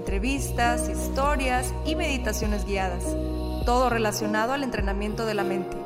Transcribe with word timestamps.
entrevistas, 0.00 0.88
historias 0.88 1.74
y 1.84 1.94
meditaciones 1.94 2.64
guiadas, 2.64 3.04
todo 3.66 3.90
relacionado 3.90 4.54
al 4.54 4.64
entrenamiento 4.64 5.26
de 5.26 5.34
la 5.34 5.44
mente, 5.44 5.76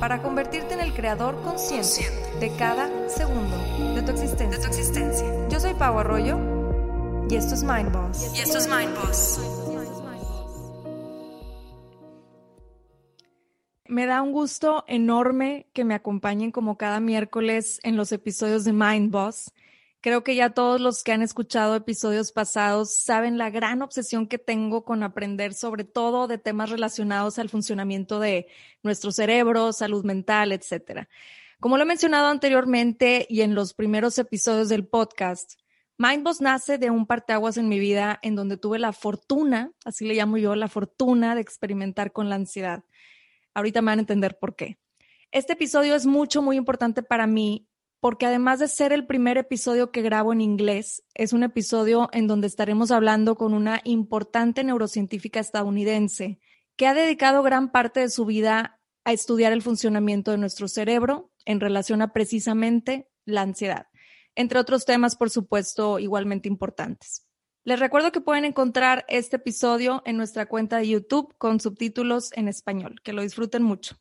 para 0.00 0.22
convertirte 0.22 0.72
en 0.72 0.80
el 0.80 0.94
creador 0.94 1.42
consciente 1.42 2.10
de 2.40 2.50
cada 2.56 2.88
segundo 3.10 3.56
de 3.94 4.00
tu 4.02 4.12
existencia. 4.12 5.48
Yo 5.50 5.60
soy 5.60 5.74
Pau 5.74 5.98
Arroyo 5.98 6.38
y 7.28 7.36
esto 7.36 7.54
es 7.54 7.62
Mind 7.62 7.92
Boss. 7.92 8.32
Y 8.34 8.40
esto 8.40 8.56
es 8.56 8.66
Mind 8.66 8.94
Boss. 8.96 9.38
Me 13.86 14.06
da 14.06 14.22
un 14.22 14.32
gusto 14.32 14.84
enorme 14.86 15.66
que 15.74 15.84
me 15.84 15.94
acompañen 15.94 16.52
como 16.52 16.78
cada 16.78 17.00
miércoles 17.00 17.80
en 17.82 17.96
los 17.96 18.12
episodios 18.12 18.64
de 18.64 18.72
Mind 18.72 19.10
Boss. 19.10 19.52
Creo 20.00 20.22
que 20.22 20.36
ya 20.36 20.50
todos 20.50 20.80
los 20.80 21.02
que 21.02 21.10
han 21.10 21.22
escuchado 21.22 21.74
episodios 21.74 22.30
pasados 22.30 22.94
saben 22.94 23.36
la 23.36 23.50
gran 23.50 23.82
obsesión 23.82 24.28
que 24.28 24.38
tengo 24.38 24.84
con 24.84 25.02
aprender 25.02 25.54
sobre 25.54 25.82
todo 25.82 26.28
de 26.28 26.38
temas 26.38 26.70
relacionados 26.70 27.40
al 27.40 27.48
funcionamiento 27.48 28.20
de 28.20 28.46
nuestro 28.84 29.10
cerebro, 29.10 29.72
salud 29.72 30.04
mental, 30.04 30.52
etcétera. 30.52 31.08
Como 31.58 31.76
lo 31.76 31.82
he 31.82 31.86
mencionado 31.86 32.28
anteriormente 32.28 33.26
y 33.28 33.40
en 33.40 33.56
los 33.56 33.74
primeros 33.74 34.16
episodios 34.18 34.68
del 34.68 34.86
podcast, 34.86 35.58
Mindboss 35.96 36.40
nace 36.40 36.78
de 36.78 36.90
un 36.90 37.04
parteaguas 37.04 37.56
en 37.56 37.68
mi 37.68 37.80
vida 37.80 38.20
en 38.22 38.36
donde 38.36 38.56
tuve 38.56 38.78
la 38.78 38.92
fortuna, 38.92 39.72
así 39.84 40.06
le 40.06 40.14
llamo 40.14 40.36
yo, 40.36 40.54
la 40.54 40.68
fortuna 40.68 41.34
de 41.34 41.40
experimentar 41.40 42.12
con 42.12 42.28
la 42.28 42.36
ansiedad. 42.36 42.84
Ahorita 43.52 43.82
me 43.82 43.86
van 43.86 43.98
a 43.98 44.02
entender 44.02 44.38
por 44.38 44.54
qué. 44.54 44.78
Este 45.32 45.54
episodio 45.54 45.96
es 45.96 46.06
mucho, 46.06 46.40
muy 46.40 46.56
importante 46.56 47.02
para 47.02 47.26
mí 47.26 47.66
porque 48.00 48.26
además 48.26 48.58
de 48.60 48.68
ser 48.68 48.92
el 48.92 49.06
primer 49.06 49.38
episodio 49.38 49.90
que 49.90 50.02
grabo 50.02 50.32
en 50.32 50.40
inglés, 50.40 51.04
es 51.14 51.32
un 51.32 51.42
episodio 51.42 52.08
en 52.12 52.26
donde 52.26 52.46
estaremos 52.46 52.90
hablando 52.90 53.36
con 53.36 53.54
una 53.54 53.80
importante 53.84 54.62
neurocientífica 54.62 55.40
estadounidense 55.40 56.38
que 56.76 56.86
ha 56.86 56.94
dedicado 56.94 57.42
gran 57.42 57.72
parte 57.72 58.00
de 58.00 58.08
su 58.08 58.24
vida 58.24 58.80
a 59.04 59.12
estudiar 59.12 59.52
el 59.52 59.62
funcionamiento 59.62 60.30
de 60.30 60.38
nuestro 60.38 60.68
cerebro 60.68 61.32
en 61.44 61.60
relación 61.60 62.02
a 62.02 62.12
precisamente 62.12 63.08
la 63.24 63.42
ansiedad, 63.42 63.86
entre 64.36 64.60
otros 64.60 64.84
temas, 64.84 65.16
por 65.16 65.30
supuesto, 65.30 65.98
igualmente 65.98 66.48
importantes. 66.48 67.24
Les 67.64 67.80
recuerdo 67.80 68.12
que 68.12 68.20
pueden 68.20 68.44
encontrar 68.44 69.04
este 69.08 69.36
episodio 69.36 70.02
en 70.06 70.16
nuestra 70.16 70.46
cuenta 70.46 70.78
de 70.78 70.88
YouTube 70.88 71.34
con 71.36 71.60
subtítulos 71.60 72.30
en 72.32 72.48
español. 72.48 73.00
Que 73.02 73.12
lo 73.12 73.20
disfruten 73.20 73.62
mucho. 73.62 73.98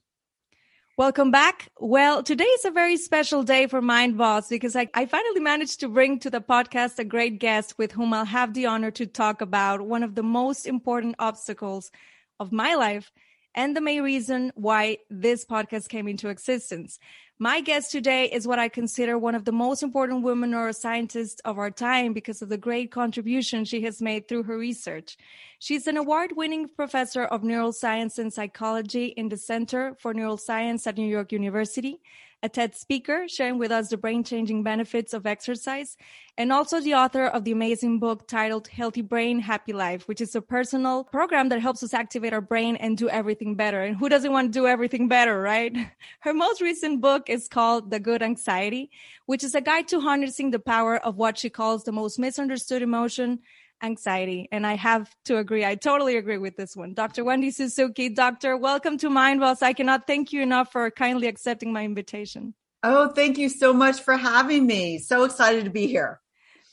Welcome 0.97 1.29
back. 1.29 1.69
Well, 1.79 2.23
today 2.23 2.43
is 2.45 2.65
a 2.65 2.71
very 2.71 2.97
special 2.97 3.43
day 3.43 3.67
for 3.67 3.83
Mind 3.83 4.17
Boss 4.17 4.49
because 4.49 4.75
I, 4.75 4.89
I, 4.95 5.05
finally 5.05 5.41
managed 5.41 5.81
to 5.81 5.89
bring 5.89 6.17
to 6.21 6.31
the 6.31 6.41
podcast 6.41 6.97
a 6.97 7.03
great 7.03 7.37
guest 7.37 7.77
with 7.77 7.91
whom 7.91 8.15
I'll 8.15 8.25
have 8.25 8.55
the 8.55 8.65
honor 8.65 8.89
to 8.89 9.05
talk 9.05 9.41
about 9.41 9.81
one 9.81 10.01
of 10.01 10.15
the 10.15 10.23
most 10.23 10.65
important 10.65 11.13
obstacles 11.19 11.91
of 12.39 12.52
my 12.52 12.73
life 12.73 13.11
and 13.53 13.77
the 13.77 13.81
main 13.81 14.02
reason 14.02 14.52
why 14.55 14.97
this 15.07 15.45
podcast 15.45 15.87
came 15.87 16.07
into 16.07 16.30
existence. 16.30 16.97
My 17.39 17.61
guest 17.61 17.92
today 17.92 18.31
is 18.31 18.48
what 18.48 18.58
I 18.58 18.67
consider 18.67 19.15
one 19.15 19.36
of 19.36 19.45
the 19.45 19.52
most 19.52 19.83
important 19.83 20.23
women 20.23 20.53
neuroscientists 20.53 21.39
of 21.45 21.59
our 21.59 21.70
time 21.70 22.11
because 22.11 22.42
of 22.42 22.49
the 22.49 22.58
great 22.58 22.89
contribution 22.89 23.64
she 23.64 23.81
has 23.81 24.02
made 24.02 24.27
through 24.27 24.43
her 24.43 24.58
research. 24.58 25.17
She's 25.59 25.86
an 25.86 25.98
award 25.98 26.31
winning 26.36 26.67
professor 26.67 27.25
of 27.25 27.43
neuroscience 27.43 28.17
and 28.17 28.33
psychology 28.33 29.14
in 29.17 29.30
the 29.30 29.37
Center 29.37 29.95
for 29.99 30.15
Neuroscience 30.15 30.87
at 30.87 30.98
New 30.98 31.05
York 31.05 31.31
University 31.31 32.02
a 32.47 32.49
TED 32.49 32.73
speaker 32.75 33.27
sharing 33.27 33.58
with 33.58 33.73
us 33.73 33.89
the 33.89 33.97
brain 33.97 34.23
changing 34.23 34.63
benefits 34.63 35.13
of 35.13 35.25
exercise, 35.25 35.97
and 36.37 36.49
also 36.49 36.80
the 36.80 36.93
author 36.93 37.25
of 37.25 37.43
the 37.43 37.52
amazing 37.52 37.99
book 37.99 38.25
titled 38.25 38.69
Healthy 38.69 39.02
Brain, 39.02 39.37
Happy 39.39 39.73
Life, 39.73 40.08
which 40.08 40.21
is 40.21 40.33
a 40.33 40.41
personal 40.41 41.03
program 41.03 41.49
that 41.49 41.59
helps 41.59 41.83
us 41.83 41.93
activate 41.93 42.31
our 42.31 42.39
brain 42.39 42.77
and 42.77 42.97
do 42.97 43.09
everything 43.09 43.55
better. 43.55 43.81
And 43.81 43.97
who 43.97 44.07
doesn't 44.07 44.31
want 44.31 44.53
to 44.53 44.59
do 44.59 44.65
everything 44.65 45.09
better, 45.09 45.41
right? 45.41 45.75
Her 46.21 46.33
most 46.33 46.61
recent 46.61 47.02
book 47.02 47.30
is 47.30 47.49
called 47.49 47.91
The 47.91 47.99
Good 47.99 48.23
Anxiety, 48.23 48.91
which 49.25 49.43
is 49.43 49.53
a 49.53 49.59
guide 49.59 49.89
to 49.89 49.99
harnessing 49.99 50.52
the 50.52 50.59
power 50.59 50.95
of 50.95 51.17
what 51.17 51.37
she 51.37 51.49
calls 51.49 51.83
the 51.83 51.91
most 51.91 52.17
misunderstood 52.17 52.81
emotion 52.81 53.39
anxiety. 53.82 54.48
And 54.52 54.65
I 54.65 54.76
have 54.76 55.10
to 55.26 55.38
agree. 55.38 55.65
I 55.65 55.76
totally 55.76 56.17
agree 56.17 56.38
with 56.38 56.58
this 56.58 56.76
one. 56.76 56.93
Dr. 56.93 57.23
Wendy 57.23 57.52
Suzuki, 57.52 58.10
doctor, 58.10 58.58
welcome 58.58 58.98
to 58.99 59.10
Mindboss. 59.10 59.61
I 59.61 59.73
cannot 59.73 60.08
thank 60.08 60.33
you 60.33 60.42
enough 60.42 60.71
for 60.71 60.89
kindly 60.92 61.27
accepting 61.27 61.71
my 61.73 61.83
invitation. 61.83 62.54
Oh, 62.83 63.10
thank 63.10 63.37
you 63.37 63.49
so 63.49 63.73
much 63.73 64.02
for 64.02 64.17
having 64.17 64.66
me. 64.67 64.99
So 64.99 65.23
excited 65.23 65.66
to 65.66 65.71
be 65.71 65.87
here. 65.87 66.21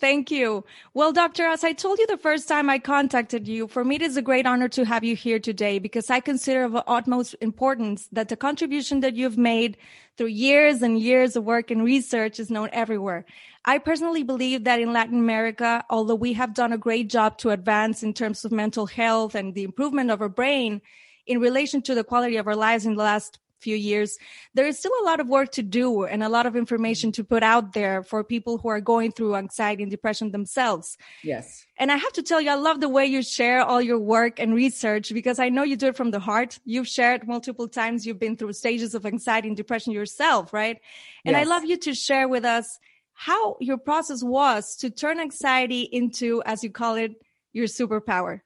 Thank 0.05 0.31
you. 0.31 0.67
Well, 0.93 1.15
Doctor, 1.15 1.47
as 1.47 1.65
I 1.65 1.73
told 1.73 1.99
you 1.99 2.07
the 2.07 2.19
first 2.19 2.47
time 2.47 2.69
I 2.69 2.79
contacted 2.79 3.49
you, 3.49 3.67
for 3.67 3.83
me 3.83 3.95
it 3.95 4.03
is 4.03 4.19
a 4.19 4.29
great 4.31 4.45
honor 4.45 4.69
to 4.69 4.85
have 4.85 5.03
you 5.03 5.17
here 5.17 5.39
today 5.39 5.79
because 5.79 6.11
I 6.11 6.21
consider 6.21 6.65
of 6.65 6.77
utmost 6.87 7.35
importance 7.41 8.07
that 8.13 8.29
the 8.29 8.37
contribution 8.37 9.01
that 9.01 9.17
you've 9.17 9.39
made 9.39 9.79
through 10.19 10.27
years 10.27 10.83
and 10.83 11.01
years 11.01 11.37
of 11.37 11.45
work 11.45 11.71
and 11.71 11.83
research 11.83 12.39
is 12.39 12.51
known 12.51 12.69
everywhere. 12.75 13.25
I 13.65 13.79
personally 13.79 14.23
believe 14.23 14.65
that 14.65 14.79
in 14.79 14.93
Latin 14.93 15.21
America, 15.21 15.83
although 15.89 16.17
we 16.17 16.35
have 16.35 16.53
done 16.53 16.75
a 16.75 16.85
great 16.87 17.09
job 17.09 17.39
to 17.39 17.49
advance 17.49 18.03
in 18.03 18.13
terms 18.13 18.45
of 18.45 18.53
mental 18.53 18.85
health 18.85 19.35
and 19.35 19.55
the 19.55 19.65
improvement 19.65 20.11
of 20.11 20.21
our 20.21 20.29
brain 20.29 20.83
in 21.27 21.41
relation 21.41 21.81
to 21.81 21.95
the 21.95 22.05
quality 22.05 22.37
of 22.37 22.47
our 22.47 22.57
lives 22.57 22.85
in 22.85 22.95
the 22.95 23.03
last 23.03 23.39
few 23.65 23.77
years, 23.77 24.19
there 24.53 24.67
is 24.67 24.79
still 24.79 24.93
a 25.03 25.05
lot 25.05 25.19
of 25.19 25.29
work 25.29 25.51
to 25.53 25.63
do 25.63 26.05
and 26.05 26.23
a 26.23 26.29
lot 26.29 26.47
of 26.47 26.55
information 26.55 27.11
to 27.13 27.25
put 27.25 27.43
out 27.43 27.73
there 27.73 28.03
for 28.03 28.23
people 28.23 28.59
who 28.59 28.69
are 28.69 28.81
going 28.81 29.11
through 29.11 29.35
anxiety 29.35 29.83
and 29.83 29.91
depression 29.91 30.31
themselves. 30.31 30.97
Yes. 31.23 31.67
And 31.79 31.91
I 31.91 31.97
have 31.97 32.13
to 32.13 32.23
tell 32.23 32.41
you, 32.41 32.51
I 32.51 32.55
love 32.55 32.81
the 32.81 32.89
way 32.89 33.07
you 33.07 33.23
share 33.23 33.63
all 33.63 33.83
your 33.83 33.99
work 33.99 34.39
and 34.39 34.55
research 34.55 35.13
because 35.13 35.39
I 35.39 35.49
know 35.49 35.65
you 35.65 35.77
do 35.77 35.89
it 35.89 35.97
from 35.97 36.11
the 36.11 36.21
heart. 36.21 36.61
You've 36.65 36.89
shared 36.89 37.27
multiple 37.27 37.67
times. 37.67 38.07
You've 38.07 38.21
been 38.21 38.37
through 38.37 38.53
stages 38.53 38.95
of 38.95 39.07
anxiety 39.07 39.49
and 39.49 39.57
depression 39.57 39.93
yourself, 39.93 40.53
right? 40.53 40.79
And 41.25 41.35
yes. 41.35 41.41
I 41.41 41.49
love 41.49 41.65
you 41.65 41.77
to 41.79 41.95
share 41.95 42.29
with 42.29 42.45
us 42.45 42.79
how 43.15 43.57
your 43.61 43.79
process 43.79 44.23
was 44.23 44.77
to 44.77 44.91
turn 44.91 45.19
anxiety 45.19 45.83
into, 45.83 46.43
as 46.45 46.63
you 46.63 46.71
call 46.71 46.97
it, 46.97 47.13
your 47.53 47.67
superpower. 47.67 48.41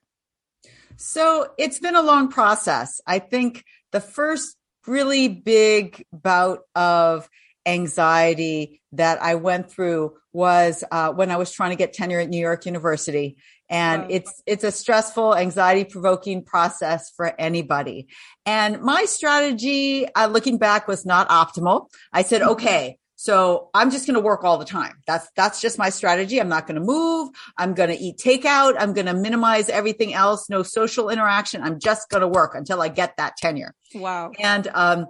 So 0.97 1.55
it's 1.57 1.79
been 1.79 1.97
a 1.97 2.03
long 2.03 2.29
process. 2.29 3.01
I 3.07 3.19
think 3.19 3.65
the 3.93 4.01
first 4.01 4.58
really 4.89 5.29
big 5.29 6.05
bout 6.13 6.61
of 6.75 7.29
anxiety 7.67 8.81
that 8.93 9.23
I 9.23 9.35
went 9.35 9.71
through 9.71 10.15
was 10.33 10.83
uh, 10.91 11.13
when 11.13 11.31
I 11.31 11.37
was 11.37 11.53
trying 11.53 11.71
to 11.71 11.77
get 11.77 11.93
tenure 11.93 12.21
at 12.21 12.29
New 12.29 12.41
York 12.41 12.65
University. 12.67 13.37
And 13.69 14.03
wow. 14.03 14.09
it's, 14.11 14.43
it's 14.47 14.65
a 14.65 14.73
stressful, 14.73 15.37
anxiety 15.37 15.85
provoking 15.85 16.43
process 16.43 17.11
for 17.15 17.39
anybody. 17.39 18.09
And 18.47 18.81
my 18.81 19.05
strategy, 19.05 20.07
uh, 20.15 20.29
looking 20.29 20.57
back 20.57 20.89
was 20.89 21.05
not 21.05 21.29
optimal. 21.29 21.89
I 22.13 22.23
said, 22.23 22.41
mm-hmm. 22.41 22.53
okay, 22.53 22.99
so 23.21 23.69
I'm 23.75 23.91
just 23.91 24.07
going 24.07 24.15
to 24.15 24.21
work 24.21 24.45
all 24.45 24.59
the 24.59 24.65
time. 24.65 25.03
That's, 25.05 25.29
that's 25.35 25.61
just 25.61 25.77
my 25.77 25.91
strategy. 25.91 26.41
I'm 26.41 26.49
not 26.49 26.69
going 26.69 26.77
to 26.77 26.87
move. 26.87 27.31
I'm 27.57 27.75
going 27.75 27.91
to 27.91 27.97
eat 27.97 28.17
takeout. 28.17 28.77
I'm 28.79 28.93
going 28.93 29.07
to 29.07 29.13
minimize 29.13 29.69
everything 29.69 30.15
else. 30.15 30.49
No 30.49 30.63
social 30.63 31.11
interaction. 31.11 31.65
I'm 31.65 31.81
just 31.81 32.11
going 32.11 32.21
to 32.21 32.29
work 32.29 32.55
until 32.55 32.81
I 32.81 32.87
get 32.87 33.17
that 33.17 33.37
tenure. 33.37 33.75
Wow. 33.93 34.31
And, 34.39 34.69
um, 34.73 35.07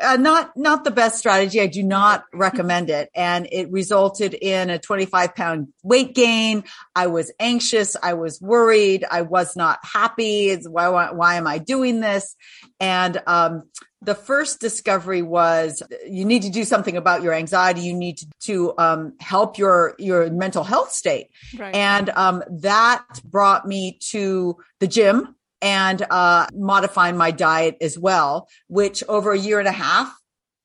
uh, 0.00 0.16
not 0.16 0.56
not 0.56 0.84
the 0.84 0.90
best 0.90 1.18
strategy. 1.18 1.60
I 1.60 1.66
do 1.66 1.82
not 1.82 2.24
recommend 2.32 2.90
it, 2.90 3.10
and 3.14 3.48
it 3.50 3.70
resulted 3.70 4.34
in 4.34 4.70
a 4.70 4.78
25 4.78 5.34
pound 5.34 5.68
weight 5.82 6.14
gain. 6.14 6.64
I 6.94 7.08
was 7.08 7.32
anxious. 7.40 7.96
I 8.00 8.14
was 8.14 8.40
worried. 8.40 9.04
I 9.10 9.22
was 9.22 9.56
not 9.56 9.78
happy. 9.82 10.50
It's 10.50 10.68
why 10.68 10.88
why, 10.88 11.12
why 11.12 11.34
am 11.34 11.46
I 11.46 11.58
doing 11.58 12.00
this? 12.00 12.36
And 12.78 13.20
um, 13.26 13.64
the 14.00 14.14
first 14.14 14.60
discovery 14.60 15.22
was 15.22 15.82
you 16.06 16.24
need 16.24 16.42
to 16.42 16.50
do 16.50 16.64
something 16.64 16.96
about 16.96 17.22
your 17.22 17.32
anxiety. 17.32 17.80
You 17.80 17.94
need 17.94 18.18
to, 18.18 18.26
to 18.40 18.74
um, 18.78 19.14
help 19.18 19.58
your 19.58 19.94
your 19.98 20.30
mental 20.30 20.62
health 20.62 20.92
state, 20.92 21.30
right. 21.58 21.74
and 21.74 22.08
um, 22.10 22.44
that 22.60 23.04
brought 23.24 23.66
me 23.66 23.98
to 24.10 24.56
the 24.78 24.86
gym 24.86 25.34
and 25.60 26.04
uh, 26.10 26.46
modifying 26.54 27.16
my 27.16 27.30
diet 27.30 27.76
as 27.80 27.98
well, 27.98 28.48
which 28.68 29.02
over 29.08 29.32
a 29.32 29.38
year 29.38 29.58
and 29.58 29.68
a 29.68 29.72
half 29.72 30.14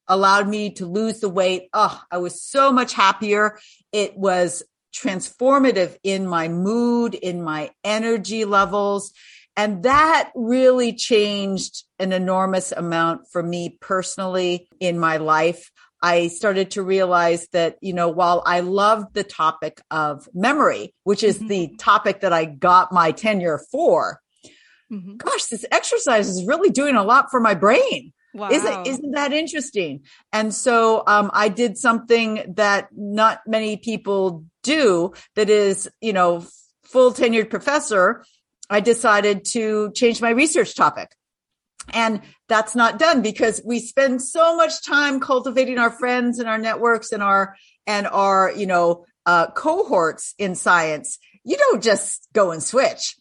allowed 0.07 0.47
me 0.47 0.71
to 0.71 0.85
lose 0.85 1.19
the 1.19 1.29
weight. 1.29 1.69
Oh, 1.73 2.01
I 2.11 2.17
was 2.17 2.41
so 2.41 2.71
much 2.71 2.93
happier. 2.93 3.57
It 3.91 4.17
was 4.17 4.63
transformative 4.93 5.97
in 6.03 6.27
my 6.27 6.47
mood, 6.49 7.15
in 7.15 7.41
my 7.41 7.71
energy 7.83 8.45
levels 8.45 9.11
And 9.55 9.83
that 9.83 10.31
really 10.35 10.93
changed 10.93 11.83
an 11.99 12.11
enormous 12.11 12.71
amount 12.71 13.29
for 13.31 13.43
me 13.43 13.77
personally 13.79 14.67
in 14.79 14.97
my 14.97 15.17
life. 15.17 15.71
I 16.01 16.27
started 16.27 16.71
to 16.71 16.83
realize 16.83 17.47
that, 17.53 17.77
you 17.81 17.93
know, 17.93 18.09
while 18.09 18.43
I 18.45 18.59
loved 18.59 19.13
the 19.13 19.23
topic 19.23 19.79
of 19.89 20.27
memory, 20.33 20.93
which 21.03 21.23
is 21.23 21.37
mm-hmm. 21.37 21.47
the 21.47 21.75
topic 21.77 22.21
that 22.21 22.33
I 22.33 22.45
got 22.45 22.91
my 22.91 23.11
tenure 23.11 23.61
for, 23.71 24.19
mm-hmm. 24.93 25.15
gosh, 25.17 25.45
this 25.45 25.65
exercise 25.71 26.29
is 26.29 26.45
really 26.45 26.69
doing 26.69 26.95
a 26.95 27.03
lot 27.03 27.31
for 27.31 27.39
my 27.39 27.53
brain. 27.53 28.13
Wow. 28.33 28.49
Isn't, 28.49 28.87
isn't 28.87 29.11
that 29.11 29.31
interesting? 29.31 30.05
And 30.31 30.53
so, 30.53 31.03
um, 31.05 31.29
I 31.33 31.49
did 31.49 31.77
something 31.77 32.53
that 32.55 32.89
not 32.91 33.41
many 33.45 33.77
people 33.77 34.45
do 34.63 35.13
that 35.35 35.49
is, 35.49 35.87
you 36.01 36.13
know, 36.13 36.45
full 36.83 37.13
tenured 37.13 37.51
professor. 37.51 38.23
I 38.69 38.79
decided 38.79 39.45
to 39.51 39.91
change 39.93 40.19
my 40.21 40.31
research 40.31 40.75
topic. 40.75 41.15
And 41.91 42.21
that's 42.47 42.75
not 42.75 42.97
done 42.97 43.21
because 43.21 43.61
we 43.63 43.79
spend 43.79 44.21
so 44.21 44.55
much 44.55 44.83
time 44.85 45.19
cultivating 45.19 45.77
our 45.77 45.91
friends 45.91 46.39
and 46.39 46.47
our 46.47 46.57
networks 46.57 47.11
and 47.11 47.21
our, 47.21 47.55
and 47.85 48.07
our, 48.07 48.51
you 48.55 48.65
know, 48.65 49.05
uh, 49.25 49.51
cohorts 49.51 50.33
in 50.37 50.55
science. 50.55 51.19
You 51.43 51.57
don't 51.57 51.83
just 51.83 52.27
go 52.33 52.51
and 52.51 52.63
switch. 52.63 53.15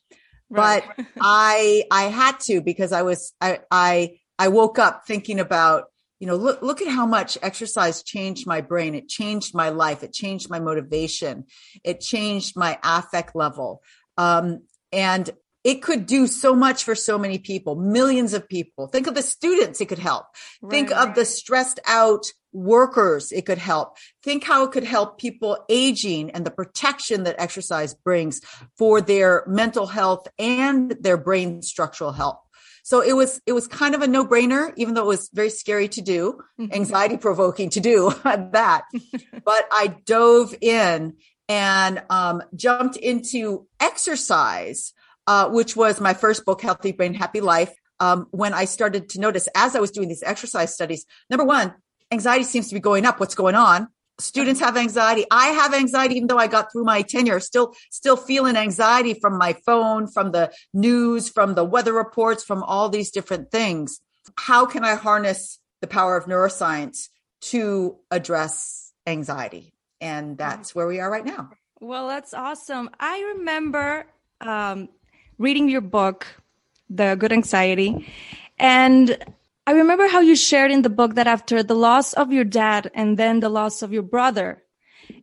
But 0.53 0.85
I, 1.21 1.85
I 1.91 2.05
had 2.05 2.41
to 2.41 2.61
because 2.61 2.93
I 2.93 3.03
was, 3.03 3.33
I, 3.41 3.61
I, 3.71 4.21
I 4.39 4.49
woke 4.49 4.79
up 4.79 5.03
thinking 5.07 5.41
about, 5.41 5.85
you 6.21 6.27
know, 6.27 6.37
look, 6.37 6.63
look 6.63 6.83
at 6.83 6.89
how 6.89 7.07
much 7.07 7.37
exercise 7.43 8.03
changed 8.03 8.47
my 8.47 8.61
brain. 8.61 8.95
It 8.95 9.09
changed 9.09 9.55
my 9.55 9.71
life. 9.71 10.03
It 10.03 10.13
changed 10.13 10.51
my 10.51 10.61
motivation. 10.61 11.47
It 11.83 12.01
changed 12.01 12.57
my 12.57 12.79
affect 12.85 13.35
level. 13.35 13.83
Um, 14.17 14.61
and 14.93 15.29
it 15.65 15.83
could 15.83 16.07
do 16.07 16.27
so 16.27 16.55
much 16.55 16.85
for 16.85 16.95
so 16.95 17.19
many 17.19 17.39
people, 17.39 17.77
millions 17.77 18.35
of 18.35 18.49
people. 18.49 18.89
Think 18.89 19.07
of 19.07 19.15
the 19.15 19.23
students 19.23 19.81
it 19.81 19.87
could 19.87 19.99
help. 19.99 20.27
Right, 20.61 20.71
Think 20.71 20.91
of 20.91 21.15
the 21.15 21.25
stressed 21.25 21.81
out 21.87 22.27
workers 22.53 23.33
it 23.33 23.47
could 23.47 23.59
help. 23.59 23.97
Think 24.23 24.45
how 24.45 24.65
it 24.65 24.73
could 24.73 24.85
help 24.85 25.19
people 25.19 25.65
aging 25.69 26.31
and 26.31 26.45
the 26.45 26.51
protection 26.51 27.25
that 27.25 27.37
exercise 27.39 27.95
brings 27.95 28.41
for 28.77 29.01
their 29.01 29.45
mental 29.47 29.87
health 29.87 30.27
and 30.39 30.97
their 31.01 31.17
brain 31.17 31.63
structural 31.63 32.13
health. 32.13 32.39
So 32.85 33.01
it 33.01 33.15
was, 33.15 33.41
it 33.47 33.53
was 33.53 33.69
kind 33.69 33.95
of 33.95 34.03
a 34.03 34.09
no 34.09 34.27
brainer, 34.27 34.73
even 34.77 34.95
though 34.95 35.05
it 35.05 35.07
was 35.07 35.31
very 35.33 35.51
scary 35.51 35.89
to 35.89 36.03
do, 36.03 36.41
mm-hmm. 36.61 36.73
anxiety 36.73 37.17
provoking 37.17 37.71
to 37.71 37.81
do 37.81 38.13
that. 38.25 38.83
but 39.45 39.69
I 39.71 39.95
dove 40.05 40.55
in 40.61 41.15
and 41.49 42.03
um, 42.11 42.43
jumped 42.55 42.97
into 42.97 43.67
exercise, 43.79 44.93
uh, 45.27 45.49
which 45.49 45.77
was 45.77 46.01
my 46.01 46.15
first 46.15 46.45
book, 46.45 46.63
Healthy 46.63 46.93
Brain, 46.93 47.15
Happy 47.15 47.41
Life. 47.41 47.73
Um, 48.01 48.27
when 48.31 48.53
I 48.53 48.65
started 48.65 49.09
to 49.11 49.21
notice 49.21 49.49
as 49.55 49.77
I 49.77 49.81
was 49.81 49.91
doing 49.93 50.09
these 50.09 50.23
exercise 50.23 50.75
studies, 50.75 51.07
number 51.31 51.45
one, 51.45 51.75
anxiety 52.11 52.45
seems 52.45 52.69
to 52.69 52.75
be 52.75 52.81
going 52.81 53.07
up. 53.07 53.21
What's 53.21 53.35
going 53.35 53.55
on? 53.55 53.89
students 54.19 54.61
have 54.61 54.77
anxiety. 54.77 55.25
I 55.31 55.49
have 55.49 55.75
anxiety, 55.75 56.17
even 56.17 56.29
though 56.29 56.39
I 56.39 56.47
got 56.47 56.73
through 56.73 56.85
my 56.85 57.03
tenure, 57.03 57.41
still, 57.41 57.75
still 57.91 58.17
feeling 58.17 58.57
anxiety 58.57 59.15
from 59.15 59.39
my 59.39 59.55
phone, 59.67 60.07
from 60.07 60.33
the 60.33 60.53
news, 60.73 61.29
from 61.29 61.55
the 61.55 61.65
weather 61.65 61.93
reports, 61.93 62.45
from 62.45 62.63
all 62.63 62.89
these 62.89 63.11
different 63.11 63.51
things. 63.51 64.01
How 64.39 64.67
can 64.67 64.85
I 64.85 64.95
harness 64.95 65.59
the 65.81 65.87
power 65.87 66.17
of 66.17 66.27
neuroscience 66.27 67.09
to 67.43 67.99
address 68.11 68.93
anxiety? 69.07 69.75
And 70.01 70.39
that's 70.39 70.75
where 70.75 70.87
we 70.87 71.01
are 71.01 71.11
right 71.11 71.25
now. 71.25 71.51
Well, 71.81 72.09
that's 72.09 72.35
awesome. 72.35 72.91
I 73.01 73.35
remember 73.37 74.07
um, 74.41 74.89
reading 75.39 75.69
your 75.69 75.81
book, 75.81 76.27
The 76.91 77.17
Good 77.17 77.33
Anxiety, 77.33 78.09
and 78.59 79.17
I 79.67 79.73
remember 79.73 80.09
how 80.09 80.21
you 80.21 80.37
shared 80.37 80.71
in 80.73 80.83
the 80.83 80.91
book 80.91 81.15
that 81.15 81.27
after 81.27 81.63
the 81.63 81.75
loss 81.75 82.13
of 82.15 82.33
your 82.33 82.45
dad 82.45 82.91
and 82.95 83.19
then 83.19 83.41
the 83.41 83.49
loss 83.49 83.83
of 83.83 83.93
your 83.93 84.03
brother, 84.03 84.63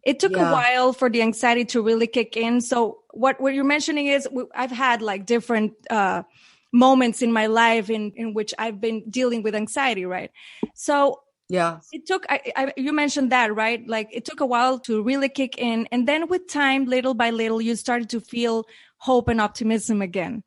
it 0.04 0.20
took 0.20 0.32
yeah. 0.32 0.50
a 0.50 0.54
while 0.54 0.94
for 0.94 1.10
the 1.10 1.22
anxiety 1.22 1.66
to 1.66 1.82
really 1.82 2.08
kick 2.08 2.38
in. 2.38 2.62
So 2.62 3.00
what, 3.12 3.42
what 3.42 3.54
you're 3.54 3.64
mentioning 3.64 4.08
is 4.08 4.28
I've 4.56 4.72
had 4.72 5.02
like 5.02 5.26
different, 5.26 5.74
uh, 5.90 6.24
moments 6.72 7.22
in 7.22 7.34
my 7.34 7.48
life 7.48 7.90
in, 7.90 8.12
in 8.16 8.34
which 8.34 8.54
I've 8.60 8.80
been 8.80 9.10
dealing 9.10 9.42
with 9.42 9.56
anxiety, 9.56 10.06
right? 10.06 10.32
So 10.76 11.22
yeah, 11.50 11.80
it 11.92 12.06
took, 12.06 12.28
I, 12.30 12.42
I, 12.56 12.74
you 12.78 12.94
mentioned 12.94 13.32
that, 13.32 13.56
right? 13.56 13.86
Like 13.88 14.10
it 14.12 14.24
took 14.24 14.40
a 14.40 14.46
while 14.46 14.78
to 14.82 15.02
really 15.02 15.30
kick 15.30 15.58
in. 15.58 15.88
And 15.92 16.08
then 16.08 16.28
with 16.28 16.48
time, 16.48 16.86
little 16.86 17.16
by 17.16 17.32
little, 17.32 17.60
you 17.60 17.76
started 17.76 18.10
to 18.12 18.22
feel 18.22 18.66
hope 19.00 19.28
and 19.28 19.42
optimism 19.42 20.02
again. 20.02 20.44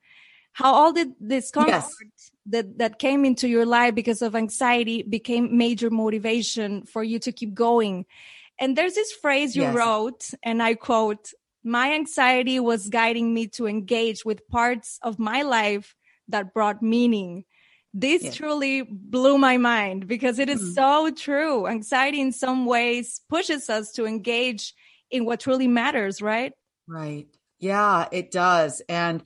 How 0.53 0.73
all 0.75 0.93
did 0.93 1.13
this 1.19 1.51
comfort 1.51 1.71
yes. 1.71 2.31
that 2.47 2.79
that 2.79 2.99
came 2.99 3.25
into 3.25 3.49
your 3.49 3.65
life 3.67 3.95
because 3.95 4.23
of 4.23 4.37
anxiety 4.37 5.03
became 5.03 5.57
major 5.57 5.91
motivation 5.91 6.85
for 6.85 7.03
you 7.03 7.19
to 7.21 7.33
keep 7.33 7.55
going? 7.55 8.07
And 8.61 8.77
there's 8.77 8.95
this 8.95 9.13
phrase 9.13 9.57
you 9.57 9.63
yes. 9.63 9.75
wrote 9.75 10.31
and 10.43 10.63
i 10.63 10.75
quote 10.75 11.33
my 11.65 11.95
anxiety 11.95 12.61
was 12.61 12.89
guiding 12.89 13.33
me 13.33 13.47
to 13.47 13.67
engage 13.67 14.25
with 14.25 14.47
parts 14.49 14.99
of 15.03 15.19
my 15.19 15.43
life 15.43 15.95
that 16.29 16.53
brought 16.53 16.83
meaning. 16.83 17.45
This 17.95 18.35
truly 18.35 18.83
blew 18.83 19.39
my 19.39 19.59
mind 19.59 20.09
because 20.09 20.39
it 20.39 20.49
is 20.49 20.61
mm-hmm. 20.61 20.73
so 20.73 21.11
true. 21.11 21.67
Anxiety 21.67 22.21
in 22.21 22.33
some 22.33 22.65
ways 22.65 23.21
pushes 23.29 23.71
us 23.71 23.93
to 23.93 24.07
engage 24.07 24.75
in 25.11 25.25
what 25.25 25.41
truly 25.41 25.69
matters 25.69 26.21
right? 26.21 26.53
Right 26.89 27.29
yeah 27.63 28.07
it 28.13 28.31
does 28.31 28.83
and 28.89 29.23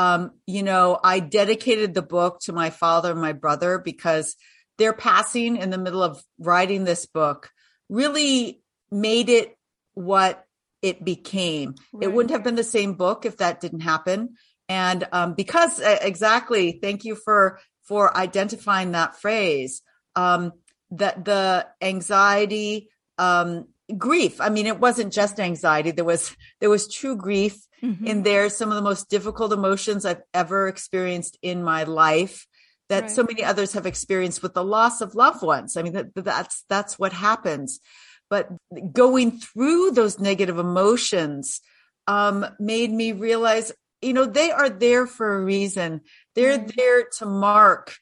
um, 0.00 0.30
you 0.46 0.62
know, 0.62 0.98
I 1.04 1.20
dedicated 1.20 1.92
the 1.92 2.00
book 2.00 2.40
to 2.44 2.54
my 2.54 2.70
father 2.70 3.10
and 3.10 3.20
my 3.20 3.34
brother 3.34 3.78
because 3.78 4.34
their 4.78 4.94
passing 4.94 5.58
in 5.58 5.68
the 5.68 5.76
middle 5.76 6.02
of 6.02 6.24
writing 6.38 6.84
this 6.84 7.04
book 7.04 7.50
really 7.90 8.62
made 8.90 9.28
it 9.28 9.54
what 9.92 10.42
it 10.80 11.04
became. 11.04 11.74
Right. 11.92 12.04
It 12.04 12.14
wouldn't 12.14 12.32
have 12.32 12.42
been 12.42 12.54
the 12.54 12.64
same 12.64 12.94
book 12.94 13.26
if 13.26 13.36
that 13.38 13.60
didn't 13.60 13.80
happen. 13.80 14.36
And 14.70 15.06
um, 15.12 15.34
because 15.34 15.78
exactly, 15.80 16.78
thank 16.80 17.04
you 17.04 17.14
for 17.14 17.60
for 17.82 18.16
identifying 18.16 18.92
that 18.92 19.20
phrase. 19.20 19.82
Um, 20.16 20.52
that 20.92 21.26
the 21.26 21.66
anxiety, 21.82 22.88
um, 23.18 23.66
grief. 23.96 24.40
I 24.40 24.48
mean, 24.48 24.66
it 24.66 24.80
wasn't 24.80 25.12
just 25.12 25.40
anxiety. 25.40 25.90
There 25.90 26.04
was 26.04 26.34
there 26.60 26.70
was 26.70 26.92
true 26.92 27.16
grief 27.16 27.56
mm-hmm. 27.82 28.06
in 28.06 28.22
there 28.22 28.48
some 28.50 28.70
of 28.70 28.76
the 28.76 28.82
most 28.82 29.08
difficult 29.08 29.52
emotions 29.52 30.04
I've 30.04 30.22
ever 30.34 30.68
experienced 30.68 31.38
in 31.42 31.62
my 31.62 31.84
life 31.84 32.46
that 32.88 33.02
right. 33.02 33.10
so 33.10 33.22
many 33.22 33.44
others 33.44 33.72
have 33.74 33.86
experienced 33.86 34.42
with 34.42 34.52
the 34.52 34.64
loss 34.64 35.00
of 35.00 35.14
loved 35.14 35.42
ones. 35.42 35.76
I 35.76 35.82
mean, 35.82 35.92
that, 35.92 36.14
that's, 36.14 36.64
that's 36.68 36.98
what 36.98 37.12
happens. 37.12 37.80
But 38.28 38.48
going 38.92 39.38
through 39.38 39.92
those 39.92 40.18
negative 40.18 40.58
emotions, 40.58 41.60
um, 42.06 42.44
made 42.58 42.90
me 42.90 43.12
realize, 43.12 43.72
you 44.02 44.12
know, 44.12 44.26
they 44.26 44.50
are 44.50 44.68
there 44.68 45.06
for 45.06 45.34
a 45.34 45.44
reason. 45.44 46.00
They're 46.34 46.58
right. 46.58 46.72
there 46.76 47.04
to 47.18 47.26
mark 47.26 47.94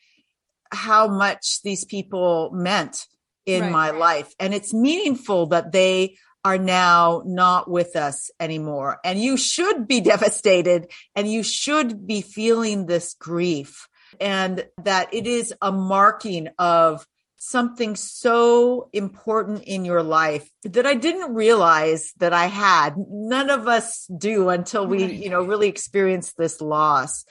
how 0.71 1.09
much 1.09 1.61
these 1.63 1.85
people 1.85 2.51
meant 2.53 3.07
in 3.49 3.63
right. 3.63 3.73
my 3.73 3.91
life. 3.91 4.35
And 4.39 4.53
it's 4.53 4.75
meaningful 4.75 5.47
that 5.47 5.73
they 5.73 6.17
are 6.45 6.59
now 6.59 7.23
not 7.25 7.69
with 7.69 7.97
us 7.97 8.31
anymore. 8.39 8.99
And 9.03 9.19
you 9.21 9.37
should 9.37 9.89
be 9.89 10.01
devastated 10.13 10.91
and 11.17 11.31
you 11.31 11.43
should 11.43 12.07
be 12.07 12.21
feeling 12.21 12.87
this 12.87 13.15
grief 13.15 13.89
and 14.21 14.67
that 14.83 15.13
it 15.13 15.27
is 15.27 15.53
a 15.61 15.73
marking 15.73 16.49
of 16.59 17.07
something 17.39 17.95
so 17.97 18.91
important 18.93 19.63
in 19.63 19.85
your 19.85 20.03
life 20.03 20.49
that 20.65 20.87
I 20.87 20.95
didn't 20.95 21.35
realize 21.35 22.13
that 22.19 22.33
I 22.33 22.47
had. 22.47 22.97
None 22.99 23.49
of 23.49 23.69
us 23.69 24.07
do 24.07 24.49
until 24.49 24.87
we, 24.87 25.05
you 25.05 25.31
know, 25.31 25.43
really 25.43 25.69
experience 25.69 26.33
this 26.33 26.61
loss. 26.61 27.25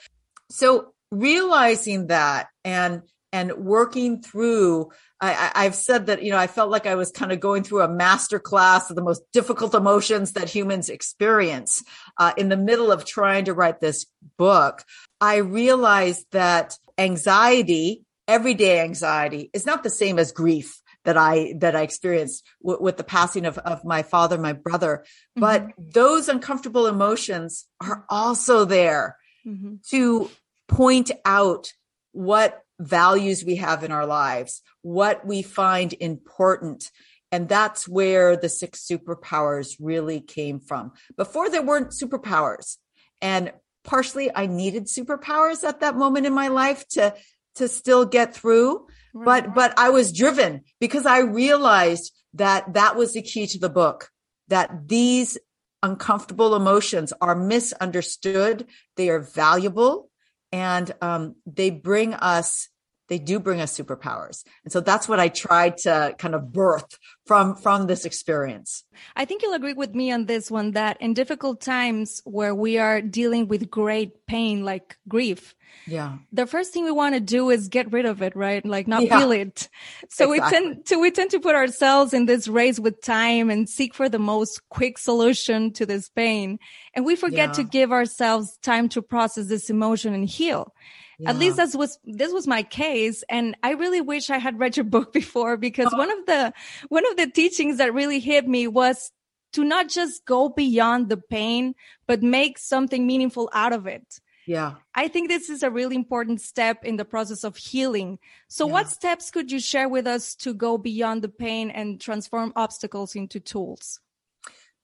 So 0.50 0.94
realizing 1.10 2.08
that 2.08 2.48
and 2.64 3.02
and 3.32 3.52
working 3.52 4.22
through 4.22 4.90
I, 5.20 5.64
have 5.64 5.74
said 5.74 6.06
that, 6.06 6.22
you 6.22 6.30
know, 6.30 6.38
I 6.38 6.46
felt 6.46 6.70
like 6.70 6.86
I 6.86 6.94
was 6.94 7.10
kind 7.10 7.32
of 7.32 7.40
going 7.40 7.64
through 7.64 7.82
a 7.82 7.88
master 7.88 8.38
class 8.38 8.88
of 8.88 8.94
the 8.94 9.02
most 9.02 9.22
difficult 9.32 9.74
emotions 9.74 10.32
that 10.32 10.48
humans 10.48 10.88
experience 10.88 11.82
uh, 12.18 12.32
in 12.36 12.48
the 12.48 12.56
middle 12.56 12.92
of 12.92 13.04
trying 13.04 13.46
to 13.46 13.52
write 13.52 13.80
this 13.80 14.06
book. 14.36 14.84
I 15.20 15.36
realized 15.38 16.24
that 16.30 16.78
anxiety, 16.96 18.04
everyday 18.28 18.80
anxiety, 18.80 19.50
is 19.52 19.66
not 19.66 19.82
the 19.82 19.90
same 19.90 20.20
as 20.20 20.30
grief 20.30 20.80
that 21.04 21.16
I 21.16 21.54
that 21.58 21.74
I 21.74 21.82
experienced 21.82 22.44
w- 22.62 22.80
with 22.80 22.96
the 22.96 23.04
passing 23.04 23.44
of 23.44 23.58
of 23.58 23.84
my 23.84 24.02
father, 24.04 24.38
my 24.38 24.52
brother. 24.52 25.04
Mm-hmm. 25.36 25.40
But 25.40 25.66
those 25.78 26.28
uncomfortable 26.28 26.86
emotions 26.86 27.66
are 27.80 28.04
also 28.08 28.64
there 28.64 29.16
mm-hmm. 29.44 29.76
to 29.90 30.30
point 30.68 31.10
out 31.24 31.72
what 32.12 32.62
values 32.78 33.44
we 33.44 33.56
have 33.56 33.84
in 33.84 33.92
our 33.92 34.06
lives, 34.06 34.62
what 34.82 35.26
we 35.26 35.42
find 35.42 35.94
important. 35.94 36.90
And 37.30 37.48
that's 37.48 37.86
where 37.86 38.36
the 38.36 38.48
six 38.48 38.86
superpowers 38.86 39.76
really 39.80 40.20
came 40.20 40.60
from. 40.60 40.92
Before 41.16 41.50
there 41.50 41.62
weren't 41.62 41.90
superpowers. 41.90 42.76
And 43.20 43.52
partially 43.84 44.30
I 44.34 44.46
needed 44.46 44.86
superpowers 44.86 45.64
at 45.64 45.80
that 45.80 45.96
moment 45.96 46.26
in 46.26 46.32
my 46.32 46.48
life 46.48 46.86
to 46.88 47.14
to 47.56 47.68
still 47.68 48.04
get 48.04 48.34
through. 48.34 48.86
Right. 49.12 49.44
But 49.44 49.54
but 49.54 49.78
I 49.78 49.90
was 49.90 50.12
driven 50.12 50.62
because 50.80 51.06
I 51.06 51.20
realized 51.20 52.14
that 52.34 52.74
that 52.74 52.96
was 52.96 53.14
the 53.14 53.22
key 53.22 53.46
to 53.48 53.58
the 53.58 53.70
book. 53.70 54.10
That 54.48 54.88
these 54.88 55.36
uncomfortable 55.82 56.54
emotions 56.54 57.12
are 57.20 57.34
misunderstood. 57.34 58.66
They 58.96 59.10
are 59.10 59.20
valuable, 59.20 60.07
and 60.52 60.90
um, 61.02 61.36
they 61.46 61.70
bring 61.70 62.14
us 62.14 62.68
they 63.08 63.18
do 63.18 63.40
bring 63.40 63.60
us 63.60 63.76
superpowers. 63.76 64.44
And 64.64 64.72
so 64.72 64.80
that's 64.80 65.08
what 65.08 65.20
I 65.20 65.28
tried 65.28 65.78
to 65.78 66.14
kind 66.18 66.34
of 66.34 66.52
birth 66.52 66.98
from, 67.26 67.56
from 67.56 67.86
this 67.86 68.04
experience. 68.04 68.84
I 69.16 69.24
think 69.24 69.42
you'll 69.42 69.54
agree 69.54 69.74
with 69.74 69.94
me 69.94 70.12
on 70.12 70.26
this 70.26 70.50
one 70.50 70.72
that 70.72 71.00
in 71.00 71.14
difficult 71.14 71.60
times 71.60 72.20
where 72.24 72.54
we 72.54 72.78
are 72.78 73.00
dealing 73.00 73.48
with 73.48 73.70
great 73.70 74.26
pain, 74.26 74.64
like 74.64 74.96
grief, 75.08 75.54
yeah. 75.86 76.18
The 76.32 76.46
first 76.46 76.72
thing 76.72 76.84
we 76.84 76.90
want 76.90 77.14
to 77.14 77.20
do 77.20 77.50
is 77.50 77.68
get 77.68 77.92
rid 77.92 78.04
of 78.04 78.22
it, 78.22 78.36
right? 78.36 78.64
Like 78.64 78.86
not 78.86 79.04
yeah. 79.04 79.18
feel 79.18 79.32
it. 79.32 79.68
So 80.10 80.32
exactly. 80.32 80.58
we 80.60 80.68
tend 80.74 80.86
to, 80.86 80.96
we 80.96 81.10
tend 81.10 81.30
to 81.30 81.40
put 81.40 81.54
ourselves 81.54 82.12
in 82.12 82.26
this 82.26 82.48
race 82.48 82.78
with 82.78 83.00
time 83.00 83.50
and 83.50 83.68
seek 83.68 83.94
for 83.94 84.08
the 84.08 84.18
most 84.18 84.68
quick 84.68 84.98
solution 84.98 85.72
to 85.74 85.86
this 85.86 86.08
pain. 86.08 86.58
And 86.94 87.04
we 87.04 87.16
forget 87.16 87.50
yeah. 87.50 87.52
to 87.54 87.64
give 87.64 87.92
ourselves 87.92 88.58
time 88.62 88.88
to 88.90 89.02
process 89.02 89.46
this 89.46 89.70
emotion 89.70 90.14
and 90.14 90.28
heal. 90.28 90.74
Yeah. 91.18 91.30
At 91.30 91.38
least 91.38 91.56
that 91.56 91.74
was 91.74 91.98
this 92.04 92.32
was 92.32 92.46
my 92.46 92.62
case, 92.62 93.24
and 93.28 93.56
I 93.62 93.72
really 93.72 94.00
wish 94.00 94.30
I 94.30 94.38
had 94.38 94.58
read 94.58 94.76
your 94.76 94.84
book 94.96 95.12
before 95.12 95.56
because 95.56 95.88
oh. 95.92 95.98
one 95.98 96.10
of 96.10 96.26
the 96.26 96.52
one 96.88 97.06
of 97.10 97.16
the 97.16 97.28
teachings 97.28 97.78
that 97.78 97.92
really 97.92 98.20
hit 98.20 98.46
me 98.46 98.68
was 98.68 99.10
to 99.52 99.64
not 99.64 99.88
just 99.88 100.24
go 100.24 100.48
beyond 100.48 101.08
the 101.08 101.16
pain, 101.16 101.74
but 102.06 102.22
make 102.22 102.58
something 102.58 103.06
meaningful 103.06 103.50
out 103.52 103.72
of 103.72 103.86
it. 103.86 104.20
Yeah. 104.46 104.74
I 104.94 105.08
think 105.08 105.28
this 105.28 105.50
is 105.50 105.62
a 105.62 105.70
really 105.70 105.94
important 105.94 106.40
step 106.40 106.82
in 106.82 106.96
the 106.96 107.04
process 107.04 107.44
of 107.44 107.56
healing. 107.56 108.18
So 108.48 108.66
yeah. 108.66 108.72
what 108.72 108.88
steps 108.88 109.30
could 109.30 109.52
you 109.52 109.60
share 109.60 109.88
with 109.88 110.06
us 110.06 110.34
to 110.36 110.54
go 110.54 110.78
beyond 110.78 111.20
the 111.20 111.28
pain 111.28 111.70
and 111.70 112.00
transform 112.00 112.52
obstacles 112.56 113.14
into 113.14 113.40
tools? 113.40 114.00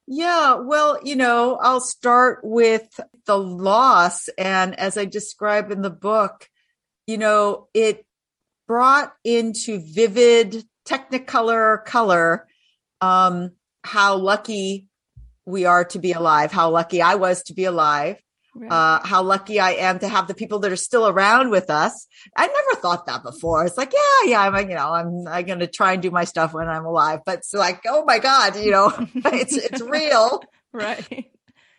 Yeah, 0.06 0.56
well, 0.56 0.98
you 1.02 1.16
know, 1.16 1.56
I'll 1.56 1.80
start 1.80 2.40
with 2.42 3.00
the 3.26 3.38
loss. 3.38 4.28
And 4.36 4.78
as 4.78 4.98
I 4.98 5.06
describe 5.06 5.70
in 5.70 5.80
the 5.80 5.90
book, 5.90 6.48
you 7.06 7.16
know, 7.16 7.68
it 7.72 8.04
brought 8.66 9.12
into 9.24 9.80
vivid 9.80 10.64
technicolor 10.86 11.84
color 11.84 12.46
um, 13.00 13.52
how 13.82 14.16
lucky 14.16 14.88
we 15.46 15.64
are 15.64 15.84
to 15.84 15.98
be 15.98 16.12
alive, 16.12 16.52
how 16.52 16.70
lucky 16.70 17.02
I 17.02 17.16
was 17.16 17.42
to 17.44 17.54
be 17.54 17.64
alive. 17.64 18.16
Right. 18.56 18.70
Uh, 18.70 19.00
how 19.04 19.22
lucky 19.22 19.58
I 19.58 19.72
am 19.72 19.98
to 19.98 20.08
have 20.08 20.28
the 20.28 20.34
people 20.34 20.60
that 20.60 20.70
are 20.70 20.76
still 20.76 21.08
around 21.08 21.50
with 21.50 21.70
us. 21.70 22.06
I 22.36 22.46
never 22.46 22.80
thought 22.80 23.06
that 23.06 23.24
before. 23.24 23.66
It's 23.66 23.76
like, 23.76 23.92
yeah, 23.92 24.30
yeah, 24.30 24.40
I'm, 24.42 24.70
you 24.70 24.76
know, 24.76 24.92
I'm, 24.92 25.26
I'm 25.26 25.44
going 25.44 25.58
to 25.58 25.66
try 25.66 25.94
and 25.94 26.02
do 26.02 26.12
my 26.12 26.22
stuff 26.22 26.54
when 26.54 26.68
I'm 26.68 26.84
alive, 26.84 27.20
but 27.26 27.38
it's 27.38 27.52
like, 27.52 27.82
oh 27.86 28.04
my 28.04 28.20
God, 28.20 28.56
you 28.56 28.70
know, 28.70 28.92
it's, 29.14 29.56
it's 29.56 29.80
real. 29.80 30.42
right. 30.72 31.30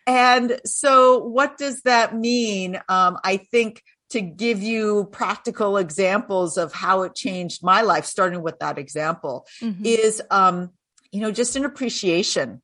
And 0.06 0.60
so 0.64 1.18
what 1.18 1.56
does 1.56 1.80
that 1.82 2.14
mean? 2.14 2.78
Um, 2.88 3.18
I 3.24 3.38
think 3.38 3.82
to 4.10 4.20
give 4.20 4.62
you 4.62 5.08
practical 5.10 5.78
examples 5.78 6.58
of 6.58 6.72
how 6.72 7.02
it 7.02 7.14
changed 7.14 7.64
my 7.64 7.80
life, 7.80 8.04
starting 8.04 8.42
with 8.42 8.58
that 8.60 8.78
example 8.78 9.46
mm-hmm. 9.60 9.84
is, 9.84 10.22
um, 10.30 10.70
you 11.10 11.20
know, 11.20 11.32
just 11.32 11.56
an 11.56 11.64
appreciation, 11.64 12.62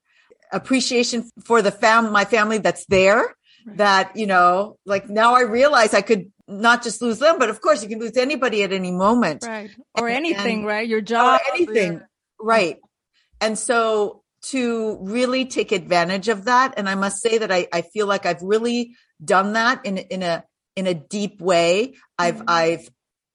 appreciation 0.53 1.29
for 1.45 1.63
the 1.63 1.73
fam, 1.73 2.13
my 2.13 2.25
family 2.25 2.59
that's 2.59 2.85
there 2.87 3.35
that, 3.67 4.17
you 4.17 4.27
know, 4.27 4.77
like 4.87 5.09
now 5.09 5.35
I 5.35 5.43
realize 5.43 5.95
I 5.95 6.03
could 6.03 6.33
not 6.49 6.83
just 6.83 7.01
lose 7.03 7.19
them, 7.19 7.39
but 7.39 7.49
of 7.49 7.61
course 7.61 7.83
you 7.83 7.89
can 7.89 7.99
lose 7.99 8.17
anybody 8.17 8.63
at 8.63 8.73
any 8.73 8.91
moment. 8.91 9.45
Right. 9.47 9.71
Or 9.99 10.09
and, 10.09 10.17
anything, 10.17 10.59
and, 10.59 10.67
right? 10.67 10.87
Your 10.87 11.01
job. 11.01 11.41
Or 11.41 11.55
anything. 11.55 11.93
Your... 11.93 12.09
Right. 12.41 12.79
And 13.41 13.59
so 13.59 14.23
to 14.47 14.99
really 15.01 15.45
take 15.45 15.73
advantage 15.73 16.29
of 16.29 16.47
that. 16.47 16.75
And 16.77 16.89
I 16.89 16.95
must 16.95 17.23
say 17.23 17.39
that 17.39 17.53
I, 17.53 17.69
I 17.73 17.83
feel 17.83 18.07
like 18.07 18.27
I've 18.27 18.43
really 18.43 18.97
done 19.25 19.53
that 19.53 19.87
in, 19.87 19.99
in 19.99 20.23
a, 20.23 20.45
in 20.75 20.87
a 20.87 20.95
deep 20.95 21.41
way. 21.41 21.95
I've, 22.19 22.37
mm-hmm. 22.37 22.45
I've 22.49 22.89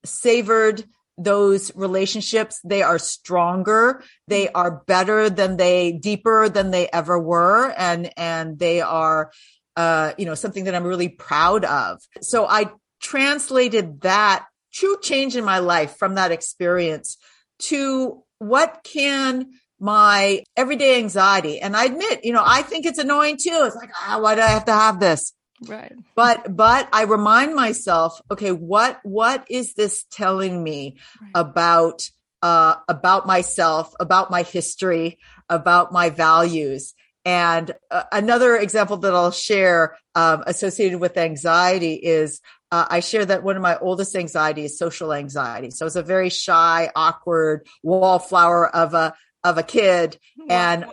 savored 0.04 0.84
those 1.18 1.76
relationships 1.76 2.60
they 2.64 2.84
are 2.84 3.00
stronger 3.00 4.04
they 4.28 4.50
are 4.50 4.84
better 4.86 5.30
than 5.30 5.58
they 5.58 5.92
deeper 5.92 6.48
than 6.48 6.70
they 6.70 6.88
ever 6.94 7.18
were 7.18 7.72
and 7.72 8.12
and 8.18 8.60
they 8.60 8.82
are 8.82 9.32
uh, 9.78 10.14
you 10.18 10.26
know, 10.26 10.36
something 10.36 10.66
that 10.66 10.76
I'm 10.76 10.84
really 10.84 11.08
proud 11.08 11.64
of. 11.64 12.02
So 12.22 12.46
I 12.46 12.72
translated 13.00 14.02
that 14.02 14.48
true 14.74 14.98
change 15.02 15.36
in 15.38 15.46
my 15.46 15.60
life 15.60 15.98
from 15.98 16.16
that 16.16 16.32
experience 16.32 17.18
to 17.60 18.24
what 18.40 18.82
can 18.84 19.52
my 19.80 20.44
everyday 20.56 20.98
anxiety, 20.98 21.60
and 21.60 21.78
I 21.78 21.86
admit, 21.86 22.26
you 22.26 22.34
know, 22.34 22.44
I 22.44 22.64
think 22.64 22.88
it's 22.88 22.98
annoying 22.98 23.38
too. 23.38 23.62
It's 23.66 23.76
like, 23.76 23.92
ah, 23.96 24.18
why 24.20 24.34
do 24.34 24.42
I 24.42 24.48
have 24.48 24.66
to 24.66 24.74
have 24.74 25.00
this? 25.00 25.34
Right. 25.68 25.94
But, 26.16 26.56
but 26.56 26.90
I 26.92 27.04
remind 27.04 27.56
myself, 27.56 28.20
okay, 28.32 28.52
what, 28.52 29.00
what 29.04 29.46
is 29.50 29.76
this 29.76 30.06
telling 30.12 30.64
me 30.64 30.98
right. 31.22 31.32
about, 31.36 32.10
uh, 32.42 32.76
about 32.88 33.28
myself, 33.28 33.94
about 34.00 34.32
my 34.32 34.42
history, 34.42 35.20
about 35.48 35.92
my 35.92 36.10
values? 36.10 36.96
And 37.28 37.74
uh, 37.92 38.04
another 38.14 38.56
example 38.56 38.96
that 38.98 39.14
I'll 39.14 39.32
share 39.32 39.98
um, 40.16 40.46
associated 40.48 41.02
with 41.02 41.18
anxiety 41.18 41.96
is 41.96 42.40
uh, 42.72 42.86
I 42.90 43.02
share 43.02 43.26
that 43.26 43.44
one 43.44 43.58
of 43.58 43.62
my 43.62 43.78
oldest 43.78 44.16
anxieties 44.16 44.72
is 44.72 44.80
social 44.80 45.12
anxiety. 45.12 45.72
So 45.72 45.86
it's 45.86 45.98
a 45.98 46.02
very 46.02 46.30
shy, 46.30 46.90
awkward 46.96 47.68
wallflower 47.84 48.74
of 48.74 48.94
a 48.94 49.14
of 49.44 49.58
a 49.58 49.64
kid, 49.64 50.18
and 50.50 50.86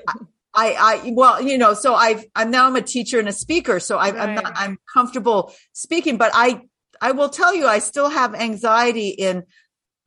I, 0.53 0.75
I, 1.05 1.11
well, 1.13 1.41
you 1.41 1.57
know, 1.57 1.75
so 1.75 1.95
I've 1.95 2.25
I'm 2.35 2.51
now 2.51 2.67
I'm 2.67 2.75
a 2.75 2.83
teacher 2.83 3.21
and 3.21 3.29
a 3.29 3.33
speaker, 3.33 3.79
so 3.79 3.97
I, 3.97 4.11
right. 4.11 4.17
I'm 4.17 4.35
not, 4.35 4.53
I'm 4.57 4.79
comfortable 4.93 5.53
speaking, 5.73 6.17
but 6.17 6.33
I 6.35 6.63
I 7.01 7.13
will 7.13 7.29
tell 7.29 7.55
you 7.55 7.69
I 7.69 7.79
still 7.79 8.09
have 8.09 8.35
anxiety 8.35 9.11
in 9.11 9.45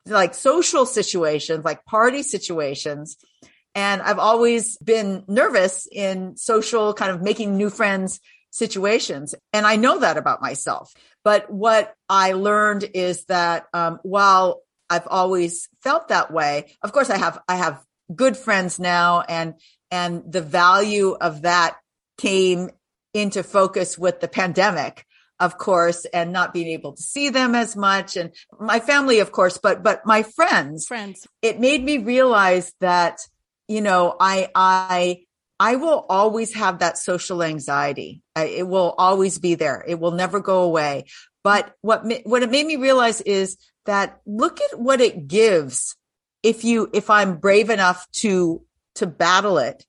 like 0.05 0.33
social 0.33 0.85
situations, 0.85 1.63
like 1.63 1.85
party 1.85 2.21
situations. 2.23 3.17
And 3.77 4.01
I've 4.01 4.17
always 4.17 4.75
been 4.79 5.23
nervous 5.27 5.87
in 5.91 6.35
social 6.35 6.95
kind 6.95 7.11
of 7.11 7.21
making 7.21 7.55
new 7.55 7.69
friends 7.69 8.19
situations. 8.49 9.35
And 9.53 9.67
I 9.67 9.75
know 9.75 9.99
that 9.99 10.17
about 10.17 10.41
myself. 10.41 10.91
But 11.23 11.51
what 11.51 11.93
I 12.09 12.31
learned 12.31 12.89
is 12.95 13.25
that 13.25 13.67
um, 13.75 13.99
while 14.01 14.63
I've 14.89 15.05
always 15.07 15.69
felt 15.83 16.07
that 16.07 16.33
way, 16.33 16.73
of 16.81 16.91
course 16.91 17.11
I 17.11 17.17
have, 17.19 17.37
I 17.47 17.57
have 17.57 17.83
good 18.15 18.35
friends 18.35 18.79
now 18.79 19.21
and, 19.21 19.53
and 19.91 20.23
the 20.27 20.41
value 20.41 21.11
of 21.11 21.43
that 21.43 21.77
came 22.17 22.71
into 23.13 23.43
focus 23.43 23.95
with 23.95 24.19
the 24.21 24.27
pandemic 24.27 25.05
of 25.39 25.59
course, 25.59 26.05
and 26.05 26.33
not 26.33 26.51
being 26.51 26.65
able 26.65 26.93
to 26.93 27.03
see 27.03 27.29
them 27.29 27.53
as 27.53 27.75
much 27.75 28.17
and 28.17 28.33
my 28.59 28.79
family, 28.79 29.19
of 29.19 29.31
course, 29.31 29.59
but, 29.59 29.83
but 29.83 30.03
my 30.03 30.23
friends, 30.23 30.87
friends, 30.87 31.27
it 31.43 31.59
made 31.59 31.83
me 31.83 31.99
realize 31.99 32.73
that 32.79 33.19
you 33.67 33.81
know, 33.81 34.15
I, 34.19 34.49
I, 34.55 35.23
I 35.59 35.75
will 35.75 36.05
always 36.09 36.53
have 36.53 36.79
that 36.79 36.97
social 36.97 37.43
anxiety. 37.43 38.21
it 38.35 38.67
will 38.67 38.93
always 38.97 39.39
be 39.39 39.55
there. 39.55 39.83
It 39.87 39.99
will 39.99 40.11
never 40.11 40.39
go 40.39 40.63
away. 40.63 41.05
But 41.43 41.73
what, 41.81 42.03
what 42.25 42.43
it 42.43 42.51
made 42.51 42.65
me 42.65 42.75
realize 42.75 43.21
is 43.21 43.57
that 43.85 44.19
look 44.25 44.61
at 44.61 44.79
what 44.79 45.01
it 45.01 45.27
gives. 45.27 45.95
If 46.43 46.63
you, 46.63 46.89
if 46.93 47.09
I'm 47.09 47.37
brave 47.37 47.69
enough 47.69 48.07
to, 48.17 48.61
to 48.95 49.07
battle 49.07 49.57
it, 49.57 49.85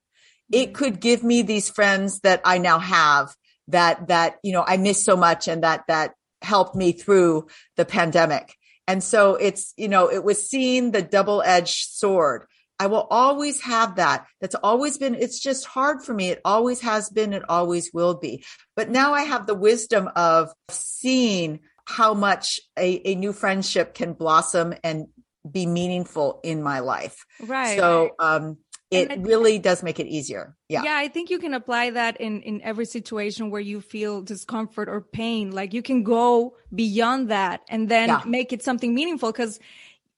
it 0.51 0.67
mm-hmm. 0.67 0.73
could 0.73 0.99
give 0.99 1.23
me 1.23 1.41
these 1.41 1.69
friends 1.69 2.21
that 2.21 2.41
I 2.43 2.57
now 2.57 2.79
have 2.79 3.35
that, 3.67 4.07
that, 4.07 4.37
you 4.43 4.51
know, 4.51 4.63
I 4.65 4.77
miss 4.77 5.05
so 5.05 5.15
much 5.15 5.47
and 5.47 5.63
that, 5.63 5.83
that 5.87 6.15
helped 6.41 6.75
me 6.75 6.91
through 6.91 7.47
the 7.75 7.85
pandemic. 7.85 8.55
And 8.87 9.03
so 9.03 9.35
it's, 9.35 9.73
you 9.77 9.87
know, 9.87 10.09
it 10.09 10.23
was 10.23 10.49
seeing 10.49 10.91
the 10.91 11.03
double 11.03 11.43
edged 11.43 11.89
sword 11.91 12.45
I 12.79 12.87
will 12.87 13.07
always 13.09 13.61
have 13.61 13.95
that. 13.95 14.25
That's 14.39 14.55
always 14.55 14.97
been, 14.97 15.15
it's 15.15 15.39
just 15.39 15.65
hard 15.65 16.01
for 16.01 16.13
me. 16.13 16.29
It 16.29 16.41
always 16.45 16.79
has 16.81 17.09
been. 17.09 17.33
It 17.33 17.43
always 17.49 17.91
will 17.93 18.15
be. 18.15 18.45
But 18.75 18.89
now 18.89 19.13
I 19.13 19.23
have 19.23 19.47
the 19.47 19.55
wisdom 19.55 20.09
of 20.15 20.49
seeing 20.69 21.59
how 21.85 22.13
much 22.13 22.59
a, 22.77 23.01
a 23.05 23.15
new 23.15 23.33
friendship 23.33 23.93
can 23.93 24.13
blossom 24.13 24.73
and 24.83 25.07
be 25.49 25.65
meaningful 25.65 26.39
in 26.43 26.63
my 26.63 26.79
life. 26.79 27.25
Right. 27.41 27.77
So, 27.77 28.11
um, 28.19 28.57
it 28.91 29.19
really 29.19 29.59
does 29.59 29.83
make 29.83 29.99
it 29.99 30.07
easier. 30.07 30.55
Yeah. 30.67 30.81
Yeah. 30.83 30.95
I 30.95 31.09
think 31.09 31.29
you 31.29 31.37
can 31.37 31.53
apply 31.53 31.91
that 31.91 32.19
in, 32.19 32.41
in 32.41 32.61
every 32.63 32.85
situation 32.85 33.51
where 33.51 33.61
you 33.61 33.81
feel 33.81 34.23
discomfort 34.23 34.89
or 34.89 35.01
pain. 35.01 35.51
Like 35.51 35.75
you 35.75 35.83
can 35.83 36.01
go 36.01 36.55
beyond 36.73 37.29
that 37.29 37.61
and 37.69 37.87
then 37.87 38.09
yeah. 38.09 38.21
make 38.25 38.51
it 38.51 38.63
something 38.63 38.95
meaningful. 38.95 39.31
Cause 39.31 39.59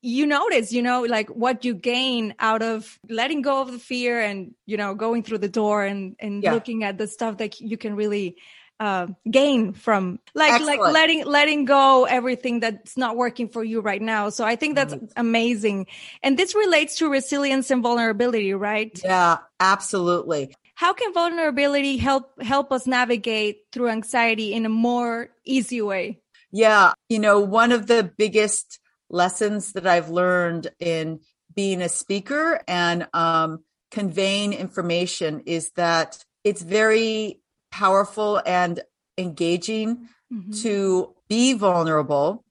you 0.02 0.26
notice, 0.26 0.74
you 0.74 0.82
know, 0.82 1.04
like 1.04 1.30
what 1.30 1.64
you 1.64 1.74
gain 1.74 2.34
out 2.40 2.64
of 2.64 3.00
letting 3.08 3.42
go 3.42 3.62
of 3.62 3.72
the 3.72 3.80
fear 3.80 4.20
and, 4.20 4.56
you 4.66 4.78
know, 4.78 4.96
going 4.96 5.24
through 5.24 5.38
the 5.38 5.50
door 5.50 5.86
and, 5.86 6.16
and 6.20 6.44
yeah. 6.44 6.54
looking 6.54 6.84
at 6.84 6.98
the 6.98 7.08
stuff 7.08 7.38
that 7.38 7.62
you 7.62 7.78
can 7.78 7.96
really 7.96 8.38
uh, 8.82 9.06
gain 9.30 9.74
from 9.74 10.18
like 10.34 10.54
Excellent. 10.54 10.82
like 10.82 10.92
letting 10.92 11.24
letting 11.26 11.66
go 11.66 12.06
everything 12.06 12.62
that's 12.62 12.98
not 12.98 13.16
working 13.16 13.48
for 13.48 13.64
you 13.64 13.80
right 13.80 14.02
now 14.02 14.30
so 14.30 14.44
i 14.44 14.56
think 14.56 14.74
that's 14.74 14.96
mm-hmm. 14.96 15.06
amazing 15.18 15.86
and 16.24 16.36
this 16.36 16.56
relates 16.56 16.96
to 16.96 17.08
resilience 17.08 17.70
and 17.70 17.84
vulnerability 17.84 18.56
right 18.56 19.00
yeah 19.04 19.38
absolutely 19.60 20.56
how 20.74 20.94
can 20.94 21.14
vulnerability 21.14 21.98
help 21.98 22.42
help 22.42 22.72
us 22.72 22.88
navigate 22.88 23.68
through 23.72 23.88
anxiety 23.88 24.52
in 24.52 24.66
a 24.66 24.70
more 24.70 25.30
easy 25.46 25.80
way 25.80 26.20
yeah 26.52 26.94
you 27.08 27.20
know 27.20 27.40
one 27.40 27.72
of 27.72 27.86
the 27.86 28.12
biggest 28.18 28.80
lessons 29.12 29.74
that 29.74 29.86
i've 29.86 30.10
learned 30.10 30.72
in 30.80 31.20
being 31.54 31.82
a 31.82 31.90
speaker 31.90 32.62
and 32.68 33.08
um, 33.14 33.64
conveying 33.92 34.54
information 34.54 35.42
is 35.46 35.72
that 35.72 36.24
it's 36.44 36.62
very 36.62 37.42
powerful 37.72 38.42
and 38.46 38.82
engaging 39.18 40.08
mm-hmm. 40.32 40.52
to 40.52 41.14
be 41.28 41.54
vulnerable 41.54 42.44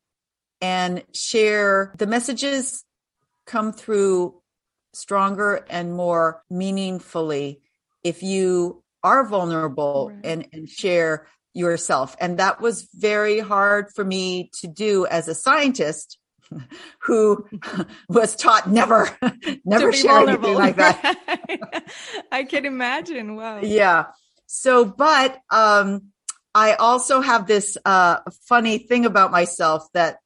and 0.61 1.03
share 1.15 1.95
the 1.97 2.07
messages 2.07 2.85
come 3.47 3.73
through 3.73 4.41
stronger 4.93 5.65
and 5.71 5.95
more 5.95 6.43
meaningfully 6.51 7.61
if 8.05 8.23
you 8.23 8.83
are 9.03 9.25
vulnerable 9.25 10.11
right. 10.13 10.21
and, 10.25 10.49
and 10.53 10.69
share 10.69 11.27
yourself. 11.55 12.17
And 12.21 12.39
that 12.39 12.61
was 12.61 12.89
very 12.95 13.41
hard 13.41 13.91
for 13.95 14.05
me 14.05 14.51
to 14.61 14.69
do 14.69 15.07
as 15.07 15.29
a 15.29 15.35
scientist 15.35 16.19
who 17.01 17.47
was 18.09 18.37
taught 18.37 18.71
never, 18.71 19.11
never 19.65 19.93
share 19.93 20.13
vulnerable. 20.13 20.61
anything 20.61 20.77
like 20.77 20.77
that. 20.77 21.85
I 22.33 22.45
can 22.45 22.65
imagine. 22.65 23.37
Wow. 23.37 23.61
Yeah. 23.63 24.07
So, 24.47 24.85
but, 24.85 25.39
um, 25.51 26.07
I 26.53 26.75
also 26.75 27.21
have 27.21 27.47
this, 27.47 27.77
uh, 27.85 28.19
funny 28.49 28.79
thing 28.79 29.07
about 29.07 29.31
myself 29.31 29.87
that 29.95 30.19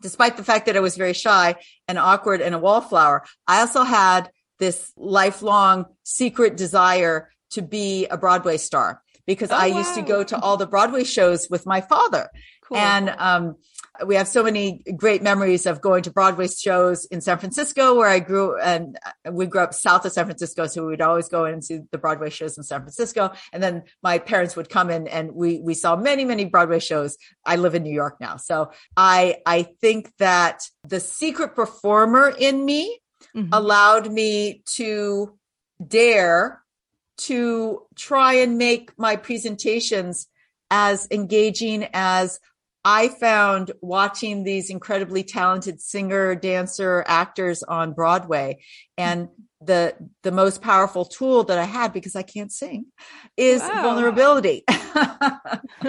despite 0.00 0.36
the 0.36 0.44
fact 0.44 0.66
that 0.66 0.76
I 0.76 0.80
was 0.80 0.96
very 0.96 1.12
shy 1.12 1.56
and 1.88 1.98
awkward 1.98 2.40
and 2.40 2.54
a 2.54 2.58
wallflower, 2.58 3.24
I 3.46 3.60
also 3.60 3.82
had 3.82 4.30
this 4.58 4.92
lifelong 4.96 5.86
secret 6.04 6.56
desire 6.56 7.30
to 7.50 7.62
be 7.62 8.06
a 8.06 8.16
Broadway 8.16 8.56
star 8.56 9.02
because 9.26 9.50
oh, 9.50 9.56
I 9.56 9.70
wow. 9.70 9.78
used 9.78 9.94
to 9.96 10.02
go 10.02 10.22
to 10.22 10.38
all 10.38 10.56
the 10.56 10.66
Broadway 10.66 11.04
shows 11.04 11.48
with 11.50 11.66
my 11.66 11.80
father. 11.80 12.28
Cool. 12.64 12.78
And, 12.78 13.14
um, 13.18 13.56
we 14.06 14.14
have 14.14 14.28
so 14.28 14.42
many 14.42 14.82
great 14.96 15.22
memories 15.22 15.66
of 15.66 15.80
going 15.80 16.02
to 16.04 16.10
Broadway 16.10 16.48
shows 16.48 17.04
in 17.06 17.20
San 17.20 17.38
Francisco 17.38 17.94
where 17.94 18.08
I 18.08 18.18
grew 18.18 18.58
and 18.58 18.98
we 19.30 19.46
grew 19.46 19.60
up 19.60 19.74
south 19.74 20.04
of 20.04 20.12
San 20.12 20.26
Francisco. 20.26 20.66
So 20.66 20.82
we 20.82 20.90
would 20.90 21.00
always 21.00 21.28
go 21.28 21.44
and 21.44 21.64
see 21.64 21.80
the 21.90 21.98
Broadway 21.98 22.30
shows 22.30 22.56
in 22.56 22.64
San 22.64 22.80
Francisco. 22.80 23.32
And 23.52 23.62
then 23.62 23.84
my 24.02 24.18
parents 24.18 24.56
would 24.56 24.68
come 24.68 24.90
in 24.90 25.06
and 25.06 25.32
we, 25.32 25.60
we 25.60 25.74
saw 25.74 25.96
many, 25.96 26.24
many 26.24 26.44
Broadway 26.44 26.78
shows. 26.78 27.16
I 27.44 27.56
live 27.56 27.74
in 27.74 27.82
New 27.82 27.94
York 27.94 28.16
now. 28.20 28.36
So 28.36 28.72
I, 28.96 29.38
I 29.46 29.62
think 29.62 30.12
that 30.18 30.62
the 30.84 31.00
secret 31.00 31.54
performer 31.54 32.28
in 32.28 32.64
me 32.64 33.00
mm-hmm. 33.36 33.52
allowed 33.52 34.10
me 34.10 34.62
to 34.76 35.38
dare 35.86 36.62
to 37.18 37.82
try 37.96 38.34
and 38.34 38.56
make 38.56 38.98
my 38.98 39.16
presentations 39.16 40.26
as 40.70 41.06
engaging 41.10 41.88
as 41.92 42.40
I 42.84 43.08
found 43.08 43.72
watching 43.80 44.44
these 44.44 44.70
incredibly 44.70 45.22
talented 45.22 45.80
singer, 45.80 46.34
dancer, 46.34 47.04
actors 47.06 47.62
on 47.62 47.92
Broadway 47.92 48.58
and 48.96 49.28
the 49.62 49.94
the 50.22 50.32
most 50.32 50.62
powerful 50.62 51.04
tool 51.04 51.44
that 51.44 51.58
I 51.58 51.64
had 51.64 51.92
because 51.92 52.16
I 52.16 52.22
can't 52.22 52.50
sing 52.50 52.86
is 53.36 53.60
wow. 53.60 53.82
vulnerability. 53.82 54.64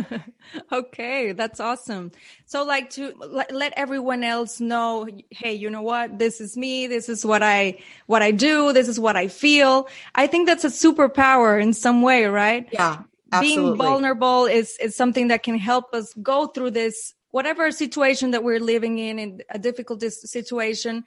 okay, 0.72 1.32
that's 1.32 1.60
awesome. 1.62 2.12
So 2.46 2.66
like 2.66 2.90
to 2.92 3.14
let, 3.18 3.54
let 3.54 3.74
everyone 3.78 4.24
else 4.26 4.60
know, 4.60 5.08
hey, 5.30 5.54
you 5.54 5.70
know 5.70 5.82
what? 5.82 6.20
This 6.20 6.42
is 6.42 6.58
me. 6.58 6.88
This 6.88 7.08
is 7.08 7.26
what 7.26 7.42
I 7.44 7.80
what 8.08 8.22
I 8.22 8.32
do. 8.32 8.74
This 8.74 8.90
is 8.90 9.00
what 9.00 9.16
I 9.16 9.30
feel. 9.30 9.88
I 10.16 10.28
think 10.28 10.48
that's 10.48 10.66
a 10.66 10.68
superpower 10.68 11.62
in 11.62 11.72
some 11.72 12.02
way, 12.02 12.26
right? 12.26 12.68
Yeah. 12.74 13.04
Absolutely. 13.32 13.64
being 13.64 13.78
vulnerable 13.78 14.46
is 14.46 14.78
is 14.82 14.96
something 14.96 15.30
that 15.30 15.44
can 15.44 15.58
help 15.58 15.94
us 15.94 16.14
go 16.22 16.48
through 16.48 16.72
this 16.72 17.14
whatever 17.32 17.72
situation 17.72 18.32
that 18.32 18.44
we're 18.44 18.60
living 18.60 19.00
in 19.00 19.20
in 19.20 19.42
a 19.50 19.60
difficult 19.60 20.02
situation 20.04 21.04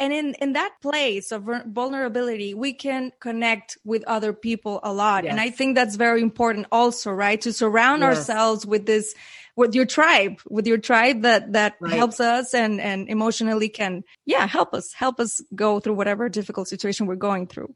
and 0.00 0.12
in 0.12 0.34
in 0.34 0.52
that 0.52 0.72
place 0.82 1.32
of 1.32 1.48
vulnerability 1.66 2.54
we 2.54 2.72
can 2.72 3.12
connect 3.20 3.78
with 3.84 4.04
other 4.04 4.32
people 4.32 4.80
a 4.82 4.92
lot 4.92 5.24
yes. 5.24 5.30
and 5.30 5.40
i 5.40 5.50
think 5.50 5.74
that's 5.74 5.96
very 5.96 6.20
important 6.20 6.66
also 6.72 7.10
right 7.10 7.40
to 7.40 7.52
surround 7.52 8.02
yes. 8.02 8.16
ourselves 8.16 8.66
with 8.66 8.86
this 8.86 9.14
with 9.56 9.74
your 9.74 9.86
tribe 9.86 10.40
with 10.48 10.66
your 10.66 10.78
tribe 10.78 11.22
that 11.22 11.52
that 11.52 11.74
right. 11.80 11.92
helps 11.92 12.20
us 12.20 12.54
and 12.54 12.80
and 12.80 13.08
emotionally 13.08 13.68
can 13.68 14.02
yeah 14.26 14.46
help 14.46 14.74
us 14.74 14.92
help 14.92 15.18
us 15.20 15.40
go 15.54 15.80
through 15.80 15.94
whatever 15.94 16.28
difficult 16.28 16.68
situation 16.68 17.06
we're 17.06 17.16
going 17.16 17.46
through 17.46 17.72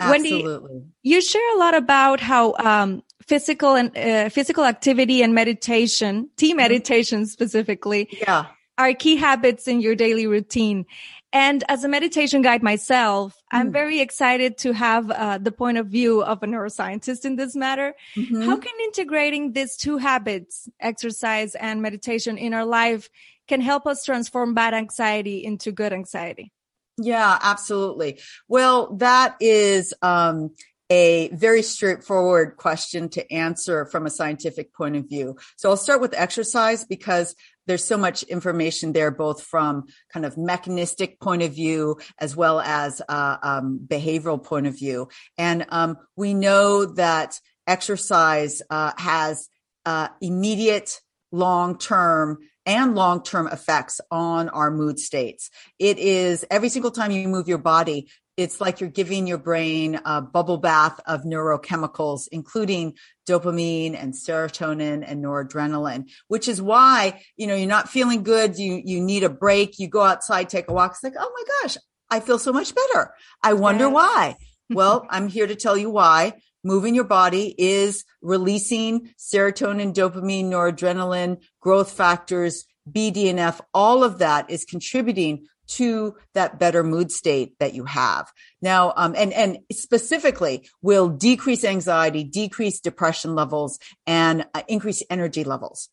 Absolutely. 0.00 0.58
Wendy, 0.58 0.86
you 1.02 1.20
share 1.20 1.54
a 1.54 1.58
lot 1.58 1.74
about 1.74 2.20
how 2.20 2.54
um, 2.54 3.02
physical 3.22 3.74
and 3.76 3.96
uh, 3.96 4.28
physical 4.30 4.64
activity 4.64 5.22
and 5.22 5.34
meditation, 5.34 6.30
tea 6.36 6.50
mm-hmm. 6.50 6.56
meditation 6.56 7.26
specifically, 7.26 8.08
yeah. 8.26 8.46
are 8.78 8.94
key 8.94 9.16
habits 9.16 9.68
in 9.68 9.80
your 9.80 9.94
daily 9.94 10.26
routine. 10.26 10.86
And 11.32 11.62
as 11.68 11.84
a 11.84 11.88
meditation 11.88 12.42
guide 12.42 12.62
myself, 12.62 13.34
mm. 13.34 13.58
I'm 13.58 13.70
very 13.70 14.00
excited 14.00 14.58
to 14.58 14.72
have 14.72 15.10
uh, 15.10 15.38
the 15.38 15.52
point 15.52 15.78
of 15.78 15.86
view 15.86 16.22
of 16.22 16.42
a 16.42 16.46
neuroscientist 16.46 17.24
in 17.24 17.36
this 17.36 17.54
matter. 17.54 17.94
Mm-hmm. 18.16 18.42
How 18.42 18.56
can 18.56 18.72
integrating 18.84 19.52
these 19.52 19.76
two 19.76 19.98
habits, 19.98 20.68
exercise 20.80 21.54
and 21.54 21.82
meditation 21.82 22.36
in 22.36 22.52
our 22.52 22.64
life 22.64 23.08
can 23.46 23.60
help 23.60 23.86
us 23.86 24.04
transform 24.04 24.54
bad 24.54 24.74
anxiety 24.74 25.44
into 25.44 25.70
good 25.70 25.92
anxiety? 25.92 26.52
Yeah, 27.00 27.38
absolutely. 27.40 28.20
Well, 28.48 28.94
that 28.96 29.36
is, 29.40 29.94
um, 30.02 30.50
a 30.90 31.28
very 31.28 31.62
straightforward 31.62 32.56
question 32.56 33.08
to 33.10 33.32
answer 33.32 33.86
from 33.86 34.06
a 34.06 34.10
scientific 34.10 34.74
point 34.74 34.96
of 34.96 35.08
view. 35.08 35.36
So 35.56 35.70
I'll 35.70 35.76
start 35.76 36.00
with 36.00 36.14
exercise 36.14 36.84
because 36.84 37.36
there's 37.66 37.84
so 37.84 37.96
much 37.96 38.24
information 38.24 38.92
there, 38.92 39.12
both 39.12 39.40
from 39.42 39.84
kind 40.12 40.26
of 40.26 40.36
mechanistic 40.36 41.20
point 41.20 41.42
of 41.42 41.54
view 41.54 42.00
as 42.18 42.34
well 42.34 42.60
as 42.60 43.00
uh, 43.08 43.36
um, 43.40 43.80
behavioral 43.86 44.42
point 44.42 44.66
of 44.66 44.76
view. 44.76 45.08
And 45.38 45.64
um, 45.68 45.96
we 46.16 46.34
know 46.34 46.86
that 46.86 47.38
exercise 47.68 48.60
uh, 48.68 48.90
has 48.98 49.48
uh, 49.86 50.08
immediate, 50.20 51.00
long-term 51.30 52.38
and 52.70 52.94
long-term 52.94 53.48
effects 53.48 54.00
on 54.10 54.48
our 54.48 54.70
mood 54.70 55.00
states. 55.00 55.50
It 55.78 55.98
is 55.98 56.44
every 56.50 56.68
single 56.68 56.92
time 56.92 57.10
you 57.10 57.26
move 57.26 57.48
your 57.48 57.58
body, 57.58 58.08
it's 58.36 58.60
like 58.60 58.80
you're 58.80 58.88
giving 58.88 59.26
your 59.26 59.38
brain 59.38 60.00
a 60.04 60.22
bubble 60.22 60.58
bath 60.58 61.00
of 61.04 61.24
neurochemicals, 61.24 62.28
including 62.30 62.94
dopamine 63.28 64.00
and 64.00 64.14
serotonin 64.14 65.04
and 65.06 65.22
noradrenaline, 65.22 66.08
which 66.28 66.46
is 66.48 66.62
why, 66.62 67.22
you 67.36 67.48
know, 67.48 67.56
you're 67.56 67.68
not 67.68 67.88
feeling 67.88 68.22
good. 68.22 68.56
You, 68.56 68.80
you 68.82 69.00
need 69.02 69.24
a 69.24 69.28
break. 69.28 69.78
You 69.78 69.88
go 69.88 70.02
outside, 70.02 70.48
take 70.48 70.68
a 70.68 70.72
walk. 70.72 70.92
It's 70.92 71.02
like, 71.02 71.14
oh 71.18 71.32
my 71.34 71.44
gosh, 71.60 71.76
I 72.08 72.20
feel 72.20 72.38
so 72.38 72.52
much 72.52 72.72
better. 72.74 73.12
I 73.42 73.54
wonder 73.54 73.86
yes. 73.86 73.94
why. 73.94 74.36
well, 74.70 75.06
I'm 75.10 75.28
here 75.28 75.48
to 75.48 75.56
tell 75.56 75.76
you 75.76 75.90
why. 75.90 76.34
Moving 76.62 76.94
your 76.94 77.04
body 77.04 77.54
is 77.56 78.04
releasing 78.20 79.10
serotonin, 79.18 79.94
dopamine, 79.94 80.46
noradrenaline, 80.46 81.42
growth 81.60 81.92
factors, 81.92 82.66
BDNF, 82.90 83.60
all 83.72 84.04
of 84.04 84.18
that 84.18 84.50
is 84.50 84.64
contributing 84.64 85.46
to 85.68 86.16
that 86.34 86.58
better 86.58 86.82
mood 86.82 87.12
state 87.12 87.54
that 87.60 87.74
you 87.74 87.84
have. 87.84 88.30
Now, 88.60 88.92
um, 88.96 89.14
and, 89.16 89.32
and 89.32 89.58
specifically 89.70 90.68
will 90.82 91.08
decrease 91.08 91.64
anxiety, 91.64 92.24
decrease 92.24 92.80
depression 92.80 93.34
levels 93.34 93.78
and 94.06 94.46
uh, 94.52 94.62
increase 94.68 95.02
energy 95.08 95.44
levels. 95.44 95.88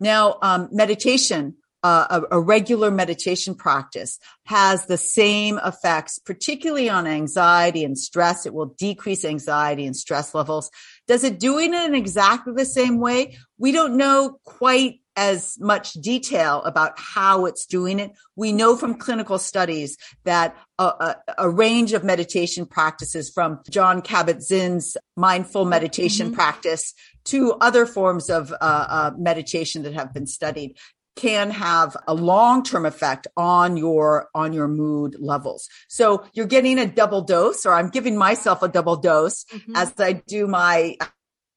Now, 0.00 0.38
um, 0.42 0.68
meditation, 0.72 1.56
uh, 1.82 2.20
a, 2.30 2.36
a, 2.36 2.40
regular 2.40 2.90
meditation 2.90 3.54
practice 3.54 4.18
has 4.44 4.86
the 4.86 4.98
same 4.98 5.58
effects, 5.64 6.18
particularly 6.18 6.90
on 6.90 7.06
anxiety 7.06 7.84
and 7.84 7.98
stress. 7.98 8.44
It 8.44 8.52
will 8.52 8.74
decrease 8.78 9.24
anxiety 9.24 9.86
and 9.86 9.96
stress 9.96 10.34
levels. 10.34 10.70
Does 11.08 11.24
it 11.24 11.40
do 11.40 11.58
it 11.58 11.72
in 11.72 11.94
exactly 11.94 12.52
the 12.54 12.66
same 12.66 12.98
way? 12.98 13.38
We 13.58 13.72
don't 13.72 13.96
know 13.96 14.38
quite 14.44 15.00
as 15.16 15.56
much 15.60 15.92
detail 15.94 16.62
about 16.62 16.92
how 16.96 17.46
it's 17.46 17.66
doing 17.66 17.98
it. 17.98 18.12
We 18.36 18.52
know 18.52 18.76
from 18.76 18.94
clinical 18.94 19.38
studies 19.38 19.96
that 20.24 20.56
a, 20.78 20.84
a, 20.84 21.16
a 21.38 21.50
range 21.50 21.92
of 21.92 22.04
meditation 22.04 22.64
practices 22.64 23.28
from 23.28 23.60
Jon 23.68 24.02
Kabat-Zinn's 24.02 24.96
mindful 25.16 25.64
meditation 25.64 26.28
mm-hmm. 26.28 26.36
practice 26.36 26.94
to 27.24 27.52
other 27.60 27.86
forms 27.86 28.30
of 28.30 28.52
uh, 28.52 28.56
uh, 28.60 29.10
meditation 29.18 29.82
that 29.82 29.94
have 29.94 30.14
been 30.14 30.26
studied 30.26 30.76
can 31.16 31.50
have 31.50 31.96
a 32.06 32.14
long-term 32.14 32.86
effect 32.86 33.26
on 33.36 33.76
your 33.76 34.28
on 34.34 34.52
your 34.52 34.68
mood 34.68 35.16
levels. 35.18 35.68
So 35.88 36.24
you're 36.32 36.46
getting 36.46 36.78
a 36.78 36.86
double 36.86 37.22
dose 37.22 37.66
or 37.66 37.72
I'm 37.72 37.88
giving 37.88 38.16
myself 38.16 38.62
a 38.62 38.68
double 38.68 38.96
dose 38.96 39.44
mm-hmm. 39.44 39.76
as 39.76 39.92
I 39.98 40.12
do 40.12 40.46
my 40.46 40.96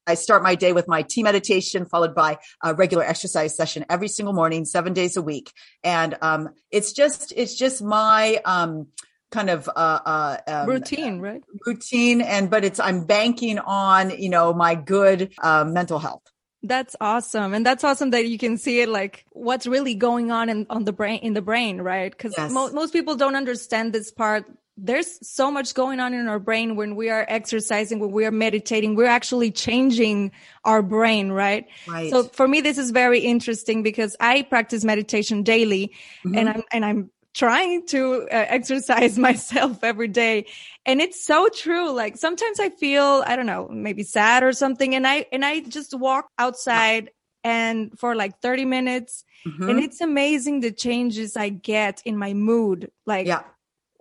I 0.06 0.16
start 0.16 0.44
my 0.44 0.56
day 0.56 0.74
with 0.74 0.88
my 0.88 1.02
tea 1.04 1.24
meditation 1.24 1.86
followed 1.86 2.14
by 2.14 2.38
a 2.62 2.74
regular 2.74 3.04
exercise 3.04 3.56
session 3.56 3.86
every 3.90 4.08
single 4.08 4.34
morning, 4.34 4.66
seven 4.66 4.94
days 4.94 5.16
a 5.16 5.22
week. 5.22 5.52
And, 5.84 6.18
um, 6.22 6.50
it's 6.72 6.92
just, 6.94 7.32
it's 7.36 7.56
just 7.56 7.82
my, 7.82 8.42
um, 8.44 8.88
kind 9.32 9.50
of, 9.50 9.70
uh, 9.70 10.00
uh, 10.06 10.38
um, 10.48 10.68
routine, 10.68 11.20
right? 11.20 11.42
Routine. 11.66 12.22
And, 12.22 12.50
but 12.50 12.66
it's, 12.66 12.80
I'm 12.80 13.06
banking 13.06 13.60
on, 13.60 14.10
you 14.10 14.30
know, 14.30 14.54
my 14.54 14.76
good, 14.76 15.34
uh, 15.42 15.64
mental 15.64 16.00
health. 16.00 16.24
That's 16.64 16.96
awesome. 17.02 17.54
And 17.54 17.66
that's 17.66 17.84
awesome 17.84 18.12
that 18.12 18.26
you 18.28 18.38
can 18.38 18.58
see 18.58 18.80
it 18.80 18.88
like 18.88 19.26
what's 19.32 19.68
really 19.68 19.96
going 19.96 20.32
on 20.32 20.48
in, 20.48 20.66
on 20.70 20.86
the 20.86 20.94
brain, 20.94 21.20
in 21.20 21.34
the 21.34 21.42
brain, 21.42 21.82
right? 21.82 22.10
Because 22.10 22.34
yes. 22.38 22.52
mo- 22.52 22.72
most 22.72 22.94
people 22.94 23.16
don't 23.16 23.36
understand 23.36 23.92
this 23.92 24.12
part. 24.12 24.46
There's 24.78 25.20
so 25.28 25.52
much 25.52 25.74
going 25.74 26.00
on 26.00 26.14
in 26.14 26.28
our 26.28 26.40
brain 26.40 26.78
when 26.78 26.96
we 26.96 27.10
are 27.10 27.26
exercising, 27.28 28.00
when 28.00 28.12
we 28.12 28.26
are 28.26 28.32
meditating, 28.32 28.96
we're 28.96 29.06
actually 29.06 29.52
changing 29.52 30.32
our 30.64 30.82
brain, 30.82 31.32
right? 31.32 31.68
Right. 31.86 32.10
So 32.10 32.24
for 32.24 32.48
me, 32.48 32.62
this 32.62 32.78
is 32.78 32.92
very 32.92 33.20
interesting 33.20 33.84
because 33.84 34.16
I 34.20 34.42
practice 34.44 34.86
meditation 34.86 35.44
daily 35.44 35.92
mm-hmm. 36.26 36.38
and 36.38 36.50
I'm, 36.50 36.64
and 36.72 36.86
I'm 36.86 37.12
trying 37.34 37.86
to 37.88 38.24
uh, 38.24 38.28
exercise 38.32 39.18
myself 39.30 39.84
every 39.84 40.08
day 40.08 40.46
and 40.86 41.02
it's 41.02 41.24
so 41.24 41.50
true 41.50 41.92
like 41.92 42.18
sometimes 42.18 42.60
i 42.60 42.70
feel 42.70 43.24
i 43.26 43.36
don't 43.36 43.46
know 43.46 43.68
maybe 43.70 44.04
sad 44.04 44.44
or 44.44 44.54
something 44.54 44.96
and 44.96 45.08
i 45.08 45.26
and 45.32 45.44
i 45.44 45.60
just 45.62 45.98
walk 45.98 46.30
outside 46.38 47.10
and 47.44 47.98
for 47.98 48.16
like 48.16 48.40
30 48.40 48.66
minutes 48.66 49.24
mm-hmm. 49.46 49.70
and 49.70 49.80
it's 49.80 50.02
amazing 50.02 50.60
the 50.60 50.72
changes 50.72 51.36
i 51.36 51.50
get 51.50 52.02
in 52.06 52.18
my 52.18 52.34
mood 52.34 52.92
like 53.06 53.28
yeah 53.28 53.44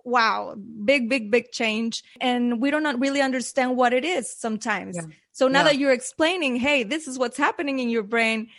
wow 0.05 0.55
big 0.83 1.09
big 1.09 1.31
big 1.31 1.49
change 1.51 2.03
and 2.19 2.59
we 2.59 2.69
don't 2.69 2.99
really 2.99 3.21
understand 3.21 3.77
what 3.77 3.93
it 3.93 4.03
is 4.03 4.29
sometimes 4.29 4.97
yeah. 4.97 5.03
so 5.31 5.47
now 5.47 5.59
yeah. 5.59 5.63
that 5.63 5.77
you're 5.77 5.93
explaining 5.93 6.57
hey 6.57 6.83
this 6.83 7.07
is 7.07 7.17
what's 7.17 7.37
happening 7.37 7.79
in 7.79 7.89
your 7.89 8.03
brain 8.03 8.49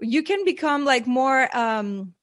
you 0.00 0.22
can 0.22 0.44
become 0.44 0.84
like 0.84 1.06
more 1.06 1.54
um 1.56 2.13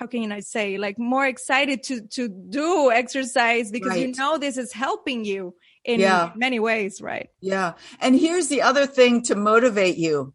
how 0.00 0.06
can 0.06 0.32
I 0.32 0.40
say 0.40 0.78
like 0.78 0.98
more 0.98 1.26
excited 1.26 1.82
to 1.84 2.00
to 2.16 2.28
do 2.28 2.90
exercise 2.90 3.70
because 3.70 3.90
right. 3.90 4.08
you 4.08 4.14
know 4.16 4.38
this 4.38 4.56
is 4.56 4.72
helping 4.72 5.26
you 5.26 5.54
in 5.84 6.00
yeah. 6.00 6.32
many 6.34 6.58
ways, 6.58 7.02
right? 7.02 7.28
Yeah. 7.42 7.74
And 8.00 8.18
here's 8.18 8.48
the 8.48 8.62
other 8.62 8.86
thing 8.86 9.22
to 9.24 9.34
motivate 9.34 9.98
you. 9.98 10.32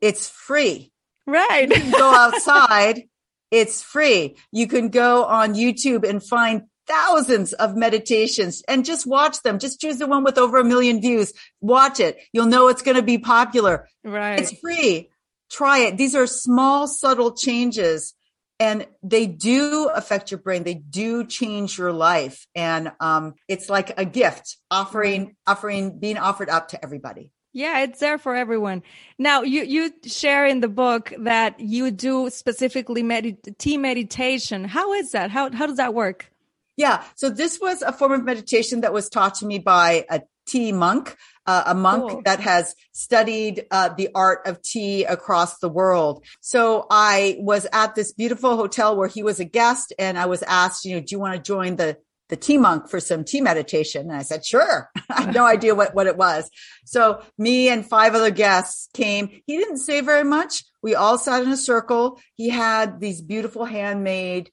It's 0.00 0.30
free. 0.30 0.90
Right. 1.26 1.68
You 1.68 1.74
can 1.74 1.90
go 1.90 2.14
outside. 2.14 3.02
it's 3.50 3.82
free. 3.82 4.36
You 4.52 4.66
can 4.66 4.88
go 4.88 5.24
on 5.24 5.54
YouTube 5.54 6.08
and 6.08 6.24
find 6.24 6.62
thousands 6.86 7.52
of 7.52 7.76
meditations 7.76 8.62
and 8.66 8.86
just 8.86 9.06
watch 9.06 9.42
them. 9.42 9.58
Just 9.58 9.82
choose 9.82 9.98
the 9.98 10.06
one 10.06 10.24
with 10.24 10.38
over 10.38 10.56
a 10.56 10.64
million 10.64 11.02
views. 11.02 11.34
Watch 11.60 12.00
it. 12.00 12.16
You'll 12.32 12.46
know 12.46 12.68
it's 12.68 12.80
going 12.80 12.96
to 12.96 13.02
be 13.02 13.18
popular. 13.18 13.86
Right. 14.02 14.40
It's 14.40 14.58
free. 14.58 15.10
Try 15.50 15.80
it. 15.80 15.98
These 15.98 16.14
are 16.14 16.26
small, 16.26 16.88
subtle 16.88 17.34
changes 17.34 18.14
and 18.60 18.86
they 19.02 19.26
do 19.26 19.88
affect 19.94 20.30
your 20.30 20.38
brain. 20.38 20.64
They 20.64 20.74
do 20.74 21.24
change 21.24 21.78
your 21.78 21.92
life. 21.92 22.46
And 22.54 22.92
um, 23.00 23.34
it's 23.46 23.68
like 23.68 23.98
a 23.98 24.04
gift 24.04 24.56
offering 24.70 25.36
offering 25.46 25.98
being 25.98 26.18
offered 26.18 26.48
up 26.48 26.68
to 26.68 26.82
everybody. 26.82 27.32
Yeah 27.52 27.80
it's 27.80 28.00
there 28.00 28.18
for 28.18 28.34
everyone. 28.34 28.82
Now 29.18 29.42
you 29.42 29.62
you 29.62 29.92
share 30.04 30.46
in 30.46 30.60
the 30.60 30.68
book 30.68 31.12
that 31.18 31.58
you 31.60 31.90
do 31.90 32.30
specifically 32.30 33.02
med- 33.02 33.58
tea 33.58 33.78
meditation. 33.78 34.64
How 34.64 34.92
is 34.92 35.12
that? 35.12 35.30
How 35.30 35.50
how 35.52 35.66
does 35.66 35.76
that 35.76 35.94
work? 35.94 36.30
Yeah 36.76 37.02
so 37.14 37.30
this 37.30 37.58
was 37.60 37.82
a 37.82 37.92
form 37.92 38.12
of 38.12 38.24
meditation 38.24 38.82
that 38.82 38.92
was 38.92 39.08
taught 39.08 39.36
to 39.36 39.46
me 39.46 39.58
by 39.58 40.04
a 40.10 40.22
tea 40.46 40.72
monk 40.72 41.16
uh, 41.48 41.62
a 41.64 41.74
monk 41.74 42.10
cool. 42.10 42.22
that 42.26 42.40
has 42.40 42.74
studied 42.92 43.64
uh, 43.70 43.88
the 43.96 44.10
art 44.14 44.46
of 44.46 44.60
tea 44.60 45.04
across 45.04 45.58
the 45.60 45.68
world. 45.70 46.22
So 46.42 46.86
I 46.90 47.38
was 47.40 47.66
at 47.72 47.94
this 47.94 48.12
beautiful 48.12 48.54
hotel 48.54 48.94
where 48.94 49.08
he 49.08 49.22
was 49.22 49.40
a 49.40 49.46
guest 49.46 49.94
and 49.98 50.18
I 50.18 50.26
was 50.26 50.42
asked, 50.42 50.84
you 50.84 50.94
know, 50.94 51.00
do 51.00 51.06
you 51.10 51.18
want 51.18 51.36
to 51.36 51.40
join 51.40 51.76
the 51.76 51.96
the 52.28 52.36
tea 52.36 52.58
monk 52.58 52.90
for 52.90 53.00
some 53.00 53.24
tea 53.24 53.40
meditation. 53.40 54.10
And 54.10 54.12
I 54.12 54.20
said, 54.20 54.44
sure. 54.44 54.90
I 55.08 55.22
had 55.22 55.34
no 55.34 55.46
idea 55.46 55.74
what, 55.74 55.94
what 55.94 56.06
it 56.06 56.18
was. 56.18 56.50
So 56.84 57.22
me 57.38 57.70
and 57.70 57.88
five 57.88 58.14
other 58.14 58.30
guests 58.30 58.90
came. 58.92 59.40
He 59.46 59.56
didn't 59.56 59.78
say 59.78 60.02
very 60.02 60.24
much. 60.24 60.62
We 60.82 60.94
all 60.94 61.16
sat 61.16 61.42
in 61.42 61.48
a 61.48 61.56
circle. 61.56 62.20
He 62.34 62.50
had 62.50 63.00
these 63.00 63.22
beautiful 63.22 63.64
handmade 63.64 64.50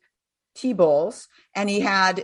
tea 0.55 0.71
bowls 0.71 1.27
and 1.53 1.69
he 1.69 1.81
had 1.81 2.23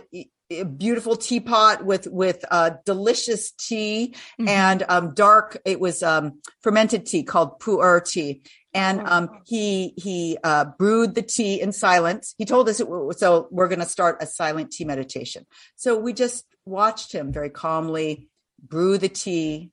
beautiful 0.64 1.16
teapot 1.16 1.84
with 1.84 2.06
with 2.06 2.44
uh, 2.50 2.70
delicious 2.84 3.52
tea 3.52 4.14
mm-hmm. 4.14 4.48
and 4.48 4.84
um, 4.88 5.14
dark. 5.14 5.60
It 5.64 5.80
was 5.80 6.02
um, 6.02 6.40
fermented 6.62 7.06
tea 7.06 7.22
called 7.22 7.60
pu'er 7.60 8.04
tea, 8.04 8.42
and 8.72 9.00
um, 9.06 9.28
he 9.46 9.94
he 9.96 10.38
uh, 10.44 10.66
brewed 10.78 11.14
the 11.14 11.22
tea 11.22 11.60
in 11.60 11.72
silence. 11.72 12.34
He 12.38 12.44
told 12.44 12.68
us 12.68 12.80
it, 12.80 12.88
so. 13.18 13.48
We're 13.50 13.68
going 13.68 13.80
to 13.80 13.86
start 13.86 14.22
a 14.22 14.26
silent 14.26 14.70
tea 14.72 14.84
meditation. 14.84 15.46
So 15.76 15.98
we 15.98 16.12
just 16.12 16.44
watched 16.64 17.12
him 17.12 17.32
very 17.32 17.50
calmly 17.50 18.28
brew 18.62 18.98
the 18.98 19.08
tea. 19.08 19.70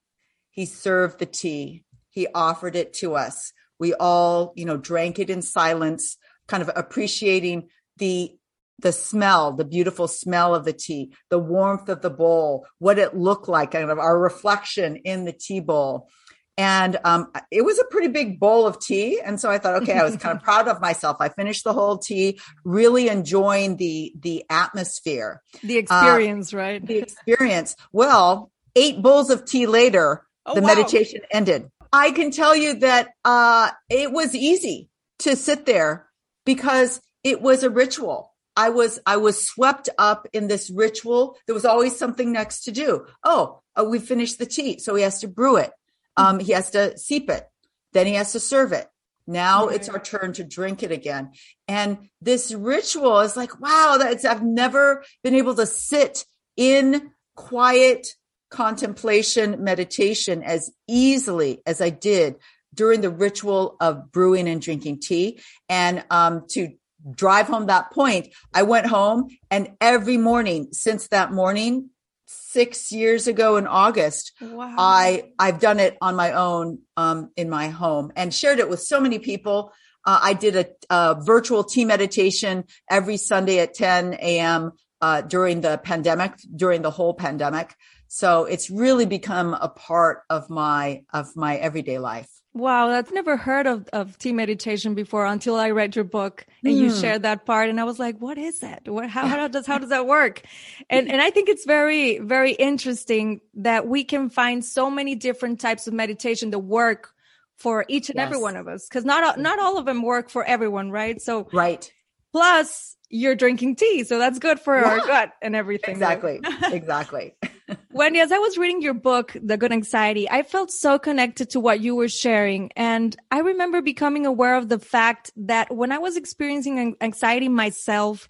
He 0.51 0.65
served 0.65 1.19
the 1.19 1.25
tea. 1.25 1.83
He 2.09 2.27
offered 2.33 2.75
it 2.75 2.93
to 2.95 3.15
us. 3.15 3.53
We 3.79 3.93
all, 3.93 4.53
you 4.55 4.65
know, 4.65 4.77
drank 4.77 5.19
it 5.19 5.29
in 5.29 5.41
silence, 5.41 6.17
kind 6.47 6.61
of 6.61 6.69
appreciating 6.75 7.69
the 7.97 8.35
the 8.81 8.91
smell, 8.91 9.53
the 9.53 9.65
beautiful 9.65 10.07
smell 10.07 10.55
of 10.55 10.65
the 10.65 10.73
tea, 10.73 11.13
the 11.29 11.39
warmth 11.39 11.89
of 11.89 12.01
the 12.01 12.09
bowl, 12.09 12.65
what 12.79 12.99
it 12.99 13.15
looked 13.15 13.47
like, 13.47 13.71
kind 13.71 13.89
of 13.89 13.99
our 13.99 14.17
reflection 14.17 14.97
in 14.97 15.25
the 15.25 15.33
tea 15.33 15.59
bowl. 15.59 16.09
And 16.57 16.97
um, 17.05 17.31
it 17.51 17.63
was 17.63 17.79
a 17.79 17.85
pretty 17.85 18.09
big 18.09 18.37
bowl 18.37 18.67
of 18.67 18.81
tea. 18.81 19.21
And 19.23 19.39
so 19.39 19.49
I 19.49 19.59
thought, 19.59 19.81
okay, 19.83 19.93
I 19.93 20.03
was 20.03 20.17
kind 20.17 20.35
of 20.35 20.43
proud 20.43 20.67
of 20.67 20.81
myself. 20.81 21.17
I 21.21 21.29
finished 21.29 21.63
the 21.63 21.71
whole 21.71 21.97
tea, 21.97 22.39
really 22.65 23.07
enjoying 23.07 23.77
the 23.77 24.13
the 24.19 24.43
atmosphere. 24.49 25.41
The 25.63 25.77
experience, 25.77 26.53
uh, 26.53 26.57
right? 26.57 26.85
The 26.85 26.97
experience. 26.97 27.77
Well, 27.93 28.51
eight 28.75 29.01
bowls 29.01 29.29
of 29.29 29.45
tea 29.45 29.67
later, 29.67 30.25
oh, 30.45 30.55
the 30.55 30.61
wow. 30.61 30.67
meditation 30.67 31.21
ended. 31.31 31.71
I 31.93 32.11
can 32.11 32.29
tell 32.29 32.55
you 32.55 32.79
that 32.79 33.11
uh, 33.23 33.71
it 33.89 34.11
was 34.11 34.35
easy 34.35 34.89
to 35.19 35.37
sit 35.37 35.65
there 35.65 36.09
because 36.45 36.99
it 37.23 37.41
was 37.41 37.63
a 37.63 37.69
ritual 37.69 38.33
I 38.55 38.69
was 38.69 38.99
I 39.05 39.17
was 39.17 39.45
swept 39.45 39.89
up 39.97 40.27
in 40.33 40.47
this 40.47 40.69
ritual. 40.69 41.37
There 41.45 41.55
was 41.55 41.65
always 41.65 41.97
something 41.97 42.31
next 42.31 42.63
to 42.63 42.71
do. 42.71 43.05
Oh, 43.23 43.61
oh 43.75 43.89
we 43.89 43.99
finished 43.99 44.39
the 44.39 44.45
tea, 44.45 44.79
so 44.79 44.95
he 44.95 45.03
has 45.03 45.21
to 45.21 45.27
brew 45.27 45.57
it. 45.57 45.71
Um, 46.17 46.39
he 46.39 46.51
has 46.51 46.71
to 46.71 46.97
seep 46.97 47.29
it. 47.29 47.47
Then 47.93 48.07
he 48.07 48.13
has 48.13 48.33
to 48.33 48.39
serve 48.39 48.73
it. 48.73 48.87
Now 49.25 49.67
right. 49.67 49.75
it's 49.75 49.89
our 49.89 49.99
turn 49.99 50.33
to 50.33 50.43
drink 50.43 50.83
it 50.83 50.91
again. 50.91 51.31
And 51.67 52.09
this 52.21 52.51
ritual 52.51 53.19
is 53.19 53.37
like, 53.37 53.61
wow, 53.61 53.97
that's 53.99 54.25
I've 54.25 54.43
never 54.43 55.03
been 55.23 55.35
able 55.35 55.55
to 55.55 55.65
sit 55.65 56.25
in 56.57 57.11
quiet 57.35 58.07
contemplation 58.49 59.63
meditation 59.63 60.43
as 60.43 60.71
easily 60.87 61.61
as 61.65 61.79
I 61.79 61.91
did 61.91 62.35
during 62.73 63.01
the 63.01 63.09
ritual 63.09 63.77
of 63.79 64.11
brewing 64.11 64.47
and 64.49 64.61
drinking 64.61 64.99
tea 64.99 65.39
and 65.69 66.03
um, 66.09 66.45
to 66.49 66.69
drive 67.15 67.47
home 67.47 67.67
that 67.67 67.91
point, 67.91 68.29
I 68.53 68.63
went 68.63 68.87
home 68.87 69.29
and 69.49 69.71
every 69.79 70.17
morning 70.17 70.69
since 70.71 71.07
that 71.09 71.31
morning, 71.31 71.89
six 72.25 72.91
years 72.91 73.27
ago 73.27 73.57
in 73.57 73.67
August, 73.67 74.33
wow. 74.41 74.75
I, 74.77 75.31
I've 75.39 75.59
done 75.59 75.79
it 75.79 75.97
on 76.01 76.15
my 76.15 76.33
own, 76.33 76.79
um, 76.95 77.31
in 77.35 77.49
my 77.49 77.69
home 77.69 78.11
and 78.15 78.33
shared 78.33 78.59
it 78.59 78.69
with 78.69 78.81
so 78.81 78.99
many 78.99 79.19
people. 79.19 79.71
Uh, 80.05 80.19
I 80.21 80.33
did 80.33 80.55
a, 80.55 80.67
a, 80.89 81.21
virtual 81.21 81.63
tea 81.63 81.85
meditation 81.85 82.65
every 82.89 83.17
Sunday 83.17 83.59
at 83.59 83.73
10 83.73 84.13
a.m. 84.15 84.73
Uh, 85.01 85.21
during 85.21 85.61
the 85.61 85.79
pandemic, 85.83 86.33
during 86.55 86.81
the 86.81 86.91
whole 86.91 87.13
pandemic. 87.13 87.75
So 88.07 88.45
it's 88.45 88.69
really 88.69 89.05
become 89.05 89.53
a 89.53 89.69
part 89.69 90.21
of 90.29 90.49
my, 90.49 91.03
of 91.11 91.35
my 91.35 91.57
everyday 91.57 91.99
life. 91.99 92.29
Wow, 92.53 92.89
I've 92.89 93.11
never 93.11 93.37
heard 93.37 93.67
of, 93.67 93.87
of 93.93 94.17
tea 94.17 94.33
meditation 94.33 94.95
before 94.95 95.25
until 95.25 95.55
I 95.55 95.69
read 95.69 95.95
your 95.95 96.03
book 96.03 96.47
and 96.63 96.73
mm. 96.73 96.77
you 96.77 96.89
hmm. 96.91 96.99
shared 96.99 97.21
that 97.21 97.45
part. 97.45 97.69
And 97.69 97.79
I 97.79 97.83
was 97.83 97.99
like, 97.99 98.17
what 98.17 98.39
is 98.39 98.59
that? 98.61 98.87
What, 98.87 99.07
how, 99.07 99.27
how 99.27 99.47
does, 99.47 99.67
how 99.67 99.77
does 99.77 99.89
that 99.89 100.07
work? 100.07 100.41
And, 100.89 101.11
and 101.11 101.21
I 101.21 101.29
think 101.29 101.47
it's 101.47 101.65
very, 101.65 102.17
very 102.17 102.53
interesting 102.53 103.41
that 103.55 103.87
we 103.87 104.03
can 104.03 104.31
find 104.31 104.65
so 104.65 104.89
many 104.89 105.13
different 105.13 105.59
types 105.59 105.85
of 105.85 105.93
meditation 105.93 106.49
that 106.49 106.59
work 106.59 107.13
for 107.55 107.85
each 107.87 108.09
and 108.09 108.17
yes. 108.17 108.25
every 108.25 108.41
one 108.41 108.55
of 108.55 108.67
us. 108.67 108.87
Cause 108.89 109.05
not, 109.05 109.39
not 109.39 109.59
all 109.59 109.77
of 109.77 109.85
them 109.85 110.01
work 110.01 110.29
for 110.29 110.43
everyone, 110.43 110.89
right? 110.89 111.21
So, 111.21 111.47
right. 111.53 111.91
Plus 112.31 112.97
you're 113.09 113.35
drinking 113.35 113.75
tea. 113.75 114.03
So 114.03 114.17
that's 114.17 114.39
good 114.39 114.59
for 114.59 114.75
yeah. 114.75 114.87
our 114.87 114.97
gut 114.99 115.33
and 115.41 115.55
everything. 115.55 115.93
Exactly. 115.93 116.39
exactly. 116.71 117.35
Wendy, 117.91 118.19
as 118.19 118.31
I 118.31 118.37
was 118.37 118.57
reading 118.57 118.81
your 118.81 118.93
book, 118.93 119.35
The 119.41 119.57
Good 119.57 119.71
Anxiety, 119.71 120.29
I 120.29 120.43
felt 120.43 120.71
so 120.71 120.99
connected 120.99 121.51
to 121.51 121.59
what 121.59 121.81
you 121.81 121.95
were 121.95 122.09
sharing. 122.09 122.71
And 122.75 123.15
I 123.31 123.39
remember 123.39 123.81
becoming 123.81 124.25
aware 124.25 124.55
of 124.55 124.69
the 124.69 124.79
fact 124.79 125.31
that 125.35 125.73
when 125.73 125.91
I 125.91 125.97
was 125.97 126.17
experiencing 126.17 126.95
anxiety 127.01 127.49
myself, 127.49 128.29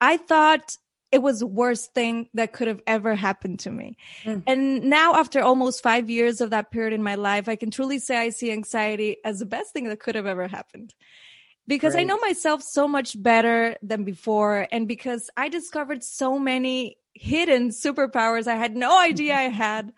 I 0.00 0.16
thought 0.16 0.76
it 1.10 1.22
was 1.22 1.40
the 1.40 1.46
worst 1.46 1.94
thing 1.94 2.28
that 2.34 2.52
could 2.52 2.68
have 2.68 2.82
ever 2.86 3.14
happened 3.14 3.60
to 3.60 3.70
me. 3.70 3.96
Mm. 4.24 4.42
And 4.46 4.82
now, 4.84 5.14
after 5.14 5.40
almost 5.40 5.82
five 5.82 6.10
years 6.10 6.40
of 6.40 6.50
that 6.50 6.70
period 6.70 6.92
in 6.92 7.02
my 7.02 7.14
life, 7.14 7.48
I 7.48 7.56
can 7.56 7.70
truly 7.70 7.98
say 7.98 8.16
I 8.18 8.28
see 8.30 8.52
anxiety 8.52 9.16
as 9.24 9.38
the 9.38 9.46
best 9.46 9.72
thing 9.72 9.88
that 9.88 10.00
could 10.00 10.14
have 10.14 10.26
ever 10.26 10.48
happened. 10.48 10.94
Because 11.66 11.92
Great. 11.92 12.02
I 12.02 12.04
know 12.04 12.18
myself 12.18 12.62
so 12.62 12.88
much 12.88 13.20
better 13.22 13.76
than 13.82 14.04
before, 14.04 14.66
and 14.72 14.88
because 14.88 15.30
I 15.36 15.48
discovered 15.48 16.02
so 16.02 16.38
many 16.38 16.96
hidden 17.18 17.70
superpowers 17.70 18.46
I 18.46 18.56
had 18.56 18.76
no 18.76 18.98
idea 18.98 19.34
I 19.34 19.48
had. 19.48 19.92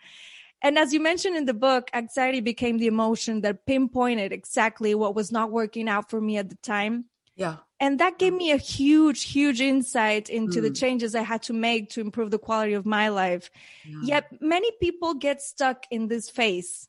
And 0.61 0.77
as 0.77 0.93
you 0.93 0.99
mentioned 0.99 1.35
in 1.35 1.45
the 1.45 1.53
book, 1.53 1.89
anxiety 1.93 2.39
became 2.39 2.77
the 2.77 2.87
emotion 2.87 3.41
that 3.41 3.65
pinpointed 3.65 4.31
exactly 4.31 4.93
what 4.93 5.15
was 5.15 5.31
not 5.31 5.51
working 5.51 5.89
out 5.89 6.09
for 6.09 6.21
me 6.21 6.37
at 6.37 6.49
the 6.49 6.57
time. 6.57 7.05
Yeah. 7.35 7.57
And 7.79 7.99
that 7.99 8.19
gave 8.19 8.33
me 8.33 8.51
a 8.51 8.57
huge, 8.57 9.23
huge 9.23 9.59
insight 9.59 10.29
into 10.29 10.59
mm. 10.59 10.63
the 10.63 10.69
changes 10.69 11.15
I 11.15 11.23
had 11.23 11.41
to 11.43 11.53
make 11.53 11.89
to 11.91 12.01
improve 12.01 12.29
the 12.29 12.37
quality 12.37 12.73
of 12.73 12.85
my 12.85 13.09
life. 13.09 13.49
Yeah. 13.83 13.97
Yet 14.03 14.41
many 14.41 14.69
people 14.79 15.15
get 15.15 15.41
stuck 15.41 15.85
in 15.89 16.07
this 16.07 16.29
phase 16.29 16.87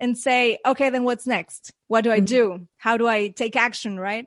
and 0.00 0.16
say, 0.16 0.58
okay, 0.64 0.88
then 0.88 1.04
what's 1.04 1.26
next? 1.26 1.72
What 1.88 2.04
do 2.04 2.10
I 2.10 2.16
mm-hmm. 2.16 2.24
do? 2.24 2.68
How 2.78 2.96
do 2.96 3.06
I 3.06 3.28
take 3.28 3.56
action? 3.56 4.00
Right? 4.00 4.26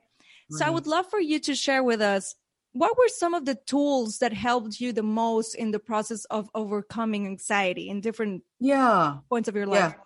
right. 0.50 0.58
So 0.58 0.64
I 0.64 0.70
would 0.70 0.86
love 0.86 1.10
for 1.10 1.20
you 1.20 1.40
to 1.40 1.56
share 1.56 1.82
with 1.82 2.00
us 2.00 2.36
what 2.78 2.96
were 2.96 3.08
some 3.08 3.34
of 3.34 3.44
the 3.44 3.54
tools 3.66 4.18
that 4.18 4.32
helped 4.32 4.80
you 4.80 4.92
the 4.92 5.02
most 5.02 5.54
in 5.54 5.70
the 5.70 5.78
process 5.78 6.24
of 6.26 6.48
overcoming 6.54 7.26
anxiety 7.26 7.88
in 7.88 8.00
different 8.00 8.42
yeah 8.60 9.18
points 9.28 9.48
of 9.48 9.56
your 9.56 9.66
life? 9.66 9.94
Yeah. 9.96 10.02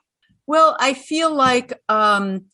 Well, 0.46 0.76
I 0.80 0.94
feel 0.94 1.32
like 1.32 1.72
um, 1.88 2.46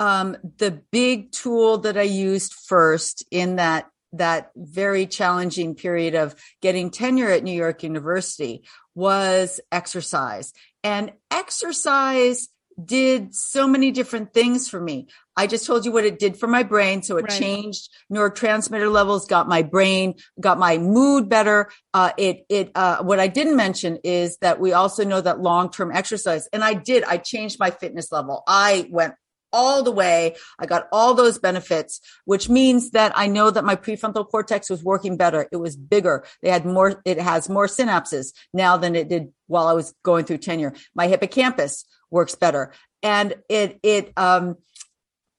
um, 0.00 0.36
the 0.56 0.82
big 0.90 1.32
tool 1.32 1.78
that 1.78 1.98
I 1.98 2.02
used 2.02 2.54
first 2.54 3.24
in 3.30 3.56
that 3.56 3.88
that 4.14 4.50
very 4.56 5.06
challenging 5.06 5.74
period 5.74 6.14
of 6.14 6.34
getting 6.60 6.90
tenure 6.90 7.30
at 7.30 7.42
New 7.42 7.52
York 7.52 7.82
University 7.82 8.62
was 8.94 9.60
exercise. 9.70 10.52
And 10.84 11.12
exercise 11.30 12.48
did 12.82 13.34
so 13.34 13.66
many 13.66 13.90
different 13.90 14.32
things 14.32 14.68
for 14.68 14.80
me. 14.80 15.08
I 15.36 15.46
just 15.46 15.66
told 15.66 15.84
you 15.84 15.92
what 15.92 16.04
it 16.04 16.18
did 16.18 16.36
for 16.36 16.46
my 16.46 16.62
brain. 16.62 17.02
So 17.02 17.16
it 17.16 17.22
right. 17.22 17.40
changed 17.40 17.88
neurotransmitter 18.12 18.92
levels, 18.92 19.26
got 19.26 19.48
my 19.48 19.62
brain, 19.62 20.14
got 20.40 20.58
my 20.58 20.78
mood 20.78 21.28
better. 21.28 21.70
Uh, 21.94 22.12
it, 22.18 22.44
it, 22.48 22.70
uh, 22.74 23.02
what 23.02 23.18
I 23.18 23.28
didn't 23.28 23.56
mention 23.56 23.98
is 24.04 24.36
that 24.38 24.60
we 24.60 24.72
also 24.72 25.04
know 25.04 25.20
that 25.20 25.40
long-term 25.40 25.90
exercise, 25.92 26.48
and 26.52 26.62
I 26.62 26.74
did, 26.74 27.04
I 27.04 27.16
changed 27.16 27.58
my 27.58 27.70
fitness 27.70 28.12
level. 28.12 28.42
I 28.46 28.88
went 28.90 29.14
all 29.52 29.82
the 29.82 29.92
way. 29.92 30.36
I 30.58 30.66
got 30.66 30.88
all 30.92 31.14
those 31.14 31.38
benefits, 31.38 32.00
which 32.24 32.48
means 32.48 32.90
that 32.92 33.12
I 33.14 33.26
know 33.26 33.50
that 33.50 33.64
my 33.64 33.76
prefrontal 33.76 34.28
cortex 34.28 34.70
was 34.70 34.82
working 34.82 35.16
better. 35.16 35.48
It 35.52 35.56
was 35.56 35.76
bigger. 35.76 36.24
They 36.42 36.50
had 36.50 36.64
more, 36.64 37.00
it 37.04 37.20
has 37.20 37.48
more 37.48 37.66
synapses 37.66 38.32
now 38.52 38.76
than 38.76 38.94
it 38.94 39.08
did 39.08 39.32
while 39.46 39.66
I 39.66 39.72
was 39.72 39.94
going 40.02 40.24
through 40.24 40.38
tenure. 40.38 40.74
My 40.94 41.06
hippocampus 41.06 41.84
works 42.10 42.34
better. 42.34 42.72
And 43.02 43.34
it, 43.48 43.80
it, 43.82 44.12
um, 44.16 44.56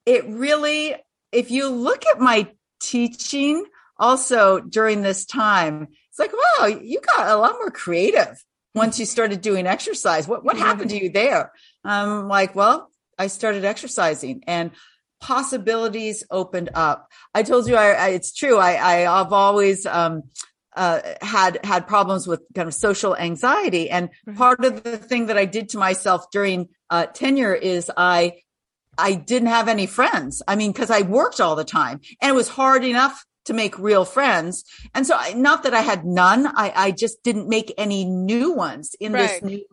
it 0.05 0.25
really, 0.27 0.95
if 1.31 1.51
you 1.51 1.69
look 1.69 2.05
at 2.05 2.19
my 2.19 2.49
teaching 2.79 3.65
also 3.97 4.59
during 4.59 5.01
this 5.01 5.25
time, 5.25 5.87
it's 6.09 6.19
like, 6.19 6.33
wow, 6.33 6.67
you 6.67 6.99
got 7.01 7.29
a 7.29 7.37
lot 7.37 7.53
more 7.53 7.71
creative 7.71 8.43
once 8.75 8.99
you 8.99 9.05
started 9.05 9.41
doing 9.41 9.65
exercise. 9.65 10.27
What, 10.27 10.43
what 10.43 10.57
happened 10.57 10.89
to 10.91 11.01
you 11.01 11.09
there? 11.09 11.51
I'm 11.83 12.27
like, 12.27 12.55
well, 12.55 12.89
I 13.17 13.27
started 13.27 13.65
exercising 13.65 14.43
and 14.47 14.71
possibilities 15.21 16.23
opened 16.29 16.69
up. 16.73 17.09
I 17.33 17.43
told 17.43 17.67
you, 17.67 17.75
I, 17.75 17.91
I 17.91 18.07
it's 18.09 18.33
true. 18.33 18.57
I, 18.57 18.71
I 18.71 18.93
have 19.17 19.31
always, 19.33 19.85
um, 19.85 20.23
uh, 20.75 21.01
had 21.21 21.63
had 21.63 21.87
problems 21.87 22.27
with 22.27 22.41
kind 22.55 22.67
of 22.67 22.73
social 22.73 23.15
anxiety, 23.15 23.89
and 23.89 24.09
part 24.35 24.65
of 24.65 24.83
the 24.83 24.97
thing 24.97 25.27
that 25.27 25.37
I 25.37 25.45
did 25.45 25.69
to 25.69 25.77
myself 25.77 26.31
during 26.31 26.69
uh, 26.89 27.05
tenure 27.05 27.53
is 27.53 27.91
I 27.95 28.41
I 28.97 29.13
didn't 29.13 29.49
have 29.49 29.67
any 29.67 29.85
friends. 29.85 30.41
I 30.47 30.55
mean, 30.55 30.71
because 30.71 30.89
I 30.89 31.01
worked 31.01 31.39
all 31.39 31.55
the 31.55 31.63
time, 31.63 32.01
and 32.21 32.29
it 32.31 32.35
was 32.35 32.47
hard 32.47 32.83
enough 32.83 33.23
to 33.45 33.53
make 33.53 33.77
real 33.77 34.05
friends. 34.05 34.63
And 34.93 35.05
so, 35.05 35.15
I, 35.17 35.33
not 35.33 35.63
that 35.63 35.73
I 35.73 35.81
had 35.81 36.05
none, 36.05 36.47
I, 36.47 36.73
I 36.75 36.91
just 36.91 37.23
didn't 37.23 37.49
make 37.49 37.73
any 37.77 38.05
new 38.05 38.51
ones 38.53 38.95
in 38.99 39.13
right. 39.13 39.29
this 39.29 39.43
new 39.43 39.65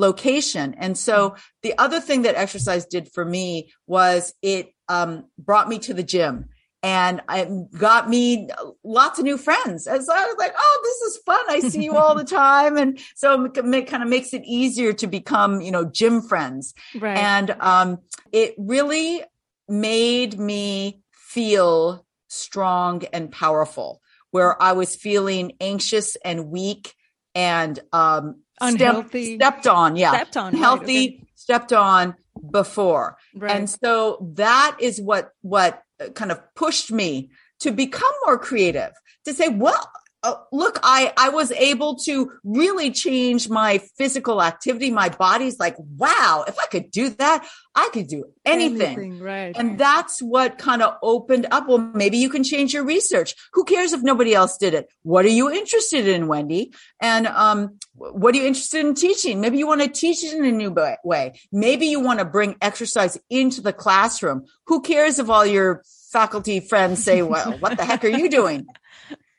location. 0.00 0.74
And 0.78 0.98
so 0.98 1.30
mm-hmm. 1.30 1.40
the 1.62 1.78
other 1.78 2.00
thing 2.00 2.22
that 2.22 2.34
exercise 2.34 2.86
did 2.86 3.12
for 3.12 3.24
me 3.24 3.72
was 3.86 4.34
it 4.42 4.72
um, 4.88 5.26
brought 5.38 5.68
me 5.68 5.78
to 5.80 5.94
the 5.94 6.02
gym 6.02 6.48
and 6.82 7.20
it 7.28 7.70
got 7.78 8.08
me 8.08 8.48
lots 8.82 9.18
of 9.18 9.24
new 9.24 9.36
friends. 9.36 9.86
And 9.86 10.02
so 10.02 10.12
I 10.12 10.24
was 10.24 10.36
like, 10.38 10.54
oh, 10.56 10.80
this 10.82 11.12
is 11.12 11.22
fun. 11.24 11.44
I 11.48 11.60
see 11.60 11.84
you 11.84 11.96
all 11.96 12.14
the 12.14 12.24
time. 12.42 12.78
And 12.78 12.98
so 13.14 13.44
it 13.44 13.86
kind 13.86 14.02
of 14.02 14.08
makes 14.08 14.32
it 14.32 14.42
easier 14.44 14.94
to 14.94 15.06
become, 15.06 15.60
you 15.60 15.70
know, 15.70 15.84
gym 15.84 16.22
friends. 16.22 16.74
Right. 16.98 17.18
And 17.18 17.54
um, 17.60 17.98
it 18.32 18.54
really 18.56 19.22
made 19.68 20.38
me 20.38 21.02
feel 21.12 22.06
strong 22.28 23.04
and 23.12 23.30
powerful 23.30 24.00
where 24.30 24.60
I 24.62 24.72
was 24.72 24.96
feeling 24.96 25.52
anxious 25.60 26.16
and 26.24 26.48
weak 26.50 26.94
and 27.34 27.78
um, 27.92 28.42
unhealthy 28.60 29.36
stepped 29.36 29.66
on 29.66 29.96
yeah 29.96 30.12
stepped 30.12 30.36
on 30.36 30.54
healthy 30.54 30.98
right, 30.98 31.14
okay. 31.14 31.26
stepped 31.34 31.72
on 31.72 32.14
before 32.50 33.16
right. 33.34 33.56
and 33.56 33.68
so 33.68 34.18
that 34.34 34.76
is 34.80 35.00
what 35.00 35.30
what 35.42 35.82
kind 36.14 36.30
of 36.30 36.40
pushed 36.54 36.90
me 36.90 37.30
to 37.58 37.70
become 37.70 38.12
more 38.24 38.38
creative 38.38 38.92
to 39.24 39.34
say 39.34 39.48
well 39.48 39.90
uh, 40.22 40.34
look, 40.52 40.78
I, 40.82 41.12
I 41.16 41.30
was 41.30 41.50
able 41.52 41.96
to 42.00 42.30
really 42.44 42.90
change 42.90 43.48
my 43.48 43.78
physical 43.96 44.42
activity. 44.42 44.90
My 44.90 45.08
body's 45.08 45.58
like, 45.58 45.76
wow, 45.78 46.44
if 46.46 46.58
I 46.58 46.66
could 46.66 46.90
do 46.90 47.08
that, 47.10 47.46
I 47.74 47.88
could 47.92 48.06
do 48.06 48.26
anything. 48.44 48.82
anything 48.82 49.20
right. 49.20 49.56
And 49.56 49.78
that's 49.78 50.20
what 50.20 50.58
kind 50.58 50.82
of 50.82 50.96
opened 51.02 51.46
up. 51.50 51.68
Well, 51.68 51.78
maybe 51.78 52.18
you 52.18 52.28
can 52.28 52.44
change 52.44 52.74
your 52.74 52.84
research. 52.84 53.34
Who 53.54 53.64
cares 53.64 53.94
if 53.94 54.02
nobody 54.02 54.34
else 54.34 54.58
did 54.58 54.74
it? 54.74 54.88
What 55.04 55.24
are 55.24 55.28
you 55.28 55.50
interested 55.50 56.06
in, 56.06 56.26
Wendy? 56.26 56.74
And, 57.00 57.26
um, 57.26 57.78
what 57.94 58.34
are 58.34 58.38
you 58.38 58.46
interested 58.46 58.84
in 58.84 58.94
teaching? 58.94 59.40
Maybe 59.40 59.56
you 59.56 59.66
want 59.66 59.80
to 59.80 59.88
teach 59.88 60.22
it 60.22 60.34
in 60.34 60.44
a 60.44 60.52
new 60.52 60.74
way. 61.02 61.40
Maybe 61.50 61.86
you 61.86 62.00
want 62.00 62.18
to 62.18 62.26
bring 62.26 62.56
exercise 62.60 63.18
into 63.30 63.62
the 63.62 63.72
classroom. 63.72 64.44
Who 64.66 64.82
cares 64.82 65.18
if 65.18 65.30
all 65.30 65.46
your 65.46 65.82
faculty 66.12 66.60
friends 66.60 67.02
say, 67.02 67.22
well, 67.22 67.52
what 67.58 67.78
the 67.78 67.84
heck 67.86 68.04
are 68.04 68.08
you 68.08 68.28
doing? 68.28 68.66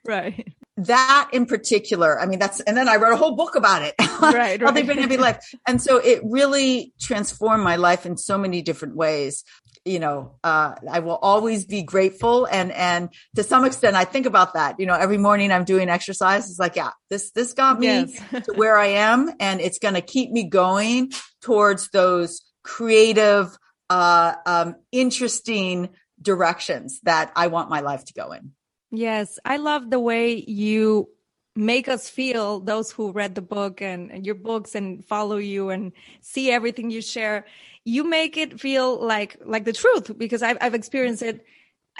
Right 0.04 0.52
that 0.78 1.30
in 1.34 1.46
particular, 1.46 2.20
I 2.20 2.26
mean, 2.26 2.40
that's, 2.40 2.60
and 2.62 2.76
then 2.76 2.88
I 2.88 2.96
wrote 2.96 3.14
a 3.14 3.18
whole 3.18 3.36
book 3.36 3.56
about 3.56 3.82
it. 3.84 3.96
Right. 4.22 4.62
Healthy 4.62 4.84
Brain, 4.84 5.00
Happy 5.00 5.18
Life. 5.18 5.44
And 5.66 5.82
so 5.82 5.98
it 5.98 6.22
really 6.24 6.94
transformed 7.02 7.64
my 7.64 7.76
life 7.76 8.06
in 8.06 8.18
so 8.18 8.38
many 8.38 8.62
different 8.62 8.96
ways. 8.96 9.44
You 9.84 9.98
know, 9.98 10.36
uh, 10.44 10.76
I 10.88 11.00
will 11.00 11.16
always 11.16 11.66
be 11.66 11.82
grateful. 11.82 12.46
And, 12.46 12.72
and 12.72 13.10
to 13.36 13.42
some 13.42 13.66
extent, 13.66 13.96
I 13.96 14.06
think 14.06 14.28
about 14.28 14.54
that. 14.54 14.80
You 14.80 14.86
know, 14.86 14.94
every 14.94 15.18
morning 15.18 15.52
I'm 15.52 15.64
doing 15.64 15.90
exercise. 15.90 16.52
It's 16.52 16.60
like, 16.60 16.76
yeah, 16.76 16.92
this, 17.10 17.32
this 17.32 17.54
got 17.54 17.80
me 17.80 17.88
yes. 17.88 18.20
to 18.46 18.54
where 18.54 18.78
I 18.78 18.88
am 18.88 19.32
and 19.40 19.60
it's 19.60 19.80
going 19.80 19.96
to 19.96 20.02
keep 20.02 20.30
me 20.30 20.44
going 20.44 21.12
towards 21.42 21.90
those 21.90 22.44
creative, 22.64 23.58
uh, 23.90 24.36
um, 24.46 24.76
interesting 24.92 25.90
directions 26.22 27.00
that 27.04 27.32
I 27.36 27.48
want 27.48 27.72
my 27.72 27.80
life 27.80 28.06
to 28.06 28.14
go 28.14 28.34
in. 28.34 28.52
Yes, 28.92 29.40
I 29.46 29.58
love 29.58 29.90
the 29.90 30.00
way 30.00 30.36
you 30.36 31.10
make 31.56 31.88
us 31.88 32.10
feel 32.10 32.60
those 32.60 32.92
who 32.92 33.12
read 33.12 33.36
the 33.36 33.42
book 33.42 33.82
and, 33.82 34.12
and, 34.12 34.26
your 34.26 34.36
books 34.36 34.76
and 34.76 35.06
follow 35.06 35.38
you 35.38 35.70
and 35.70 35.92
see 36.22 36.52
everything 36.52 36.90
you 36.90 37.02
share. 37.02 37.46
You 37.84 38.04
make 38.04 38.38
it 38.38 38.60
feel 38.60 39.04
like 39.04 39.38
like 39.44 39.66
the 39.66 39.74
truth 39.74 40.18
because 40.18 40.44
I've 40.44 40.58
I've 40.62 40.76
experienced 40.76 41.24
it. 41.24 41.46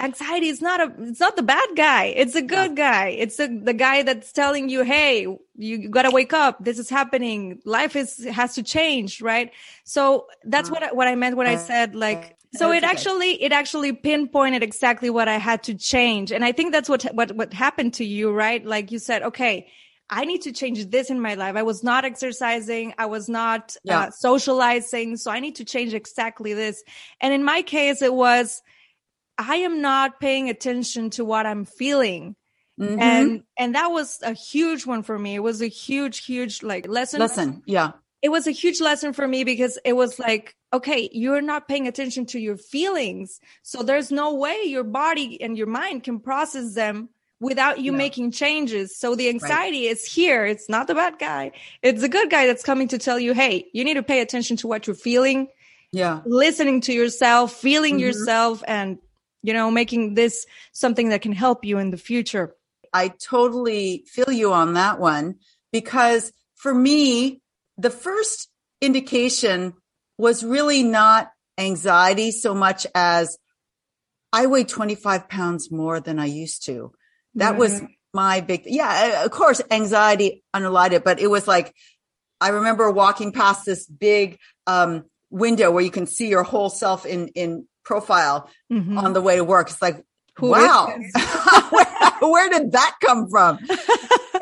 Anxiety 0.00 0.48
is 0.48 0.62
not 0.62 0.80
a 0.80 0.92
it's 1.02 1.20
not 1.20 1.36
the 1.36 1.42
bad 1.42 1.68
guy. 1.76 2.04
It's 2.04 2.34
a 2.34 2.42
good 2.42 2.76
guy. 2.76 3.08
It's 3.08 3.36
the 3.36 3.48
the 3.48 3.74
guy 3.74 4.02
that's 4.02 4.32
telling 4.32 4.68
you, 4.68 4.84
hey, 4.84 5.26
you 5.56 5.88
gotta 5.88 6.10
wake 6.10 6.32
up. 6.32 6.64
This 6.64 6.78
is 6.78 6.88
happening. 6.88 7.60
Life 7.64 7.96
is 7.96 8.24
has 8.26 8.54
to 8.54 8.62
change, 8.62 9.20
right? 9.20 9.50
So 9.84 10.28
that's 10.44 10.70
uh, 10.70 10.72
what 10.72 10.82
I, 10.82 10.92
what 10.92 11.08
I 11.08 11.14
meant 11.14 11.36
when 11.36 11.46
I 11.46 11.56
said 11.56 11.94
like 11.94 12.36
so 12.54 12.72
it 12.72 12.84
actually 12.84 13.42
it 13.42 13.52
actually 13.52 13.92
pinpointed 13.92 14.62
exactly 14.62 15.10
what 15.10 15.28
I 15.28 15.38
had 15.38 15.62
to 15.64 15.74
change, 15.74 16.32
and 16.32 16.44
I 16.44 16.52
think 16.52 16.72
that's 16.72 16.88
what 16.88 17.02
what 17.14 17.32
what 17.32 17.52
happened 17.52 17.94
to 17.94 18.04
you, 18.04 18.32
right? 18.32 18.64
Like 18.64 18.92
you 18.92 18.98
said, 18.98 19.22
okay, 19.22 19.68
I 20.10 20.24
need 20.24 20.42
to 20.42 20.52
change 20.52 20.84
this 20.86 21.10
in 21.10 21.20
my 21.20 21.34
life. 21.34 21.56
I 21.56 21.62
was 21.62 21.82
not 21.82 22.04
exercising, 22.04 22.94
I 22.98 23.06
was 23.06 23.28
not 23.28 23.76
yeah. 23.84 24.00
uh, 24.00 24.10
socializing, 24.10 25.16
so 25.16 25.30
I 25.30 25.40
need 25.40 25.56
to 25.56 25.64
change 25.64 25.94
exactly 25.94 26.52
this. 26.52 26.82
And 27.20 27.32
in 27.32 27.42
my 27.44 27.62
case, 27.62 28.02
it 28.02 28.12
was 28.12 28.62
I 29.38 29.56
am 29.56 29.80
not 29.80 30.20
paying 30.20 30.50
attention 30.50 31.10
to 31.10 31.24
what 31.24 31.46
I'm 31.46 31.64
feeling. 31.64 32.36
Mm-hmm. 32.80 33.00
And 33.00 33.42
and 33.56 33.74
that 33.74 33.88
was 33.88 34.20
a 34.22 34.32
huge 34.32 34.86
one 34.86 35.02
for 35.02 35.18
me. 35.18 35.36
It 35.36 35.42
was 35.42 35.62
a 35.62 35.68
huge, 35.68 36.24
huge 36.24 36.62
like 36.62 36.86
lesson. 36.86 37.20
Lesson, 37.20 37.62
yeah 37.66 37.92
it 38.22 38.30
was 38.30 38.46
a 38.46 38.52
huge 38.52 38.80
lesson 38.80 39.12
for 39.12 39.26
me 39.26 39.44
because 39.44 39.78
it 39.84 39.94
was 39.94 40.18
like, 40.18 40.54
okay, 40.72 41.08
you're 41.12 41.42
not 41.42 41.68
paying 41.68 41.86
attention 41.86 42.26
to 42.26 42.38
your 42.38 42.56
feelings. 42.56 43.40
So 43.62 43.82
there's 43.82 44.10
no 44.10 44.34
way 44.34 44.62
your 44.64 44.84
body 44.84 45.40
and 45.40 45.56
your 45.56 45.66
mind 45.66 46.04
can 46.04 46.18
process 46.18 46.74
them 46.74 47.10
without 47.40 47.80
you 47.80 47.92
Yeah. 47.92 47.98
making 47.98 48.30
changes. 48.30 48.96
So 48.96 49.14
the 49.14 49.28
anxiety 49.28 49.86
is 49.86 50.04
here. 50.04 50.46
It's 50.46 50.68
not 50.68 50.86
the 50.86 50.94
bad 50.94 51.18
guy. 51.18 51.52
It's 51.82 52.00
the 52.00 52.08
good 52.08 52.30
guy 52.30 52.46
that's 52.46 52.62
coming 52.62 52.88
to 52.88 52.98
tell 52.98 53.18
you, 53.18 53.34
Hey, 53.34 53.66
you 53.72 53.84
need 53.84 53.94
to 53.94 54.02
pay 54.02 54.20
attention 54.20 54.56
to 54.58 54.68
what 54.68 54.86
you're 54.86 54.96
feeling, 54.96 55.48
Yeah. 55.92 56.20
listening 56.24 56.80
to 56.82 56.92
yourself, 56.92 57.52
feeling 57.52 57.96
Mhm. 57.96 58.00
yourself 58.00 58.62
and, 58.66 58.98
you 59.42 59.52
know, 59.52 59.70
making 59.70 60.14
this 60.14 60.46
something 60.72 61.10
that 61.10 61.20
can 61.20 61.32
help 61.32 61.64
you 61.64 61.78
in 61.78 61.90
the 61.90 61.98
future. 61.98 62.54
I 62.94 63.08
totally 63.08 64.04
feel 64.06 64.30
you 64.30 64.52
on 64.52 64.74
that 64.74 65.00
one 65.00 65.36
because 65.72 66.32
for 66.54 66.72
me, 66.74 67.40
the 67.76 67.90
first 67.90 68.48
indication 68.80 69.74
was 70.22 70.44
really 70.44 70.84
not 70.84 71.32
anxiety 71.58 72.30
so 72.30 72.54
much 72.54 72.86
as 72.94 73.36
I 74.32 74.46
weigh 74.46 74.62
25 74.62 75.28
pounds 75.28 75.70
more 75.72 75.98
than 75.98 76.20
I 76.20 76.26
used 76.26 76.64
to. 76.66 76.92
That 77.34 77.56
was 77.58 77.82
my 78.14 78.40
big, 78.40 78.62
yeah, 78.66 79.24
of 79.24 79.32
course, 79.32 79.60
anxiety 79.68 80.44
underlined 80.54 80.92
it, 80.92 81.02
but 81.02 81.18
it 81.18 81.26
was 81.26 81.48
like, 81.48 81.74
I 82.40 82.50
remember 82.50 82.88
walking 82.90 83.32
past 83.32 83.64
this 83.66 83.84
big, 83.86 84.38
um, 84.68 85.04
window 85.30 85.72
where 85.72 85.82
you 85.82 85.90
can 85.90 86.06
see 86.06 86.28
your 86.28 86.44
whole 86.44 86.70
self 86.70 87.04
in, 87.04 87.28
in 87.28 87.66
profile 87.84 88.48
Mhm. 88.70 89.02
on 89.02 89.14
the 89.14 89.20
way 89.20 89.36
to 89.36 89.44
work. 89.44 89.70
It's 89.70 89.82
like, 89.82 90.04
Who 90.36 90.50
wow, 90.50 90.86
where, 91.70 92.30
where 92.30 92.48
did 92.48 92.72
that 92.72 92.94
come 93.02 93.28
from? 93.28 93.58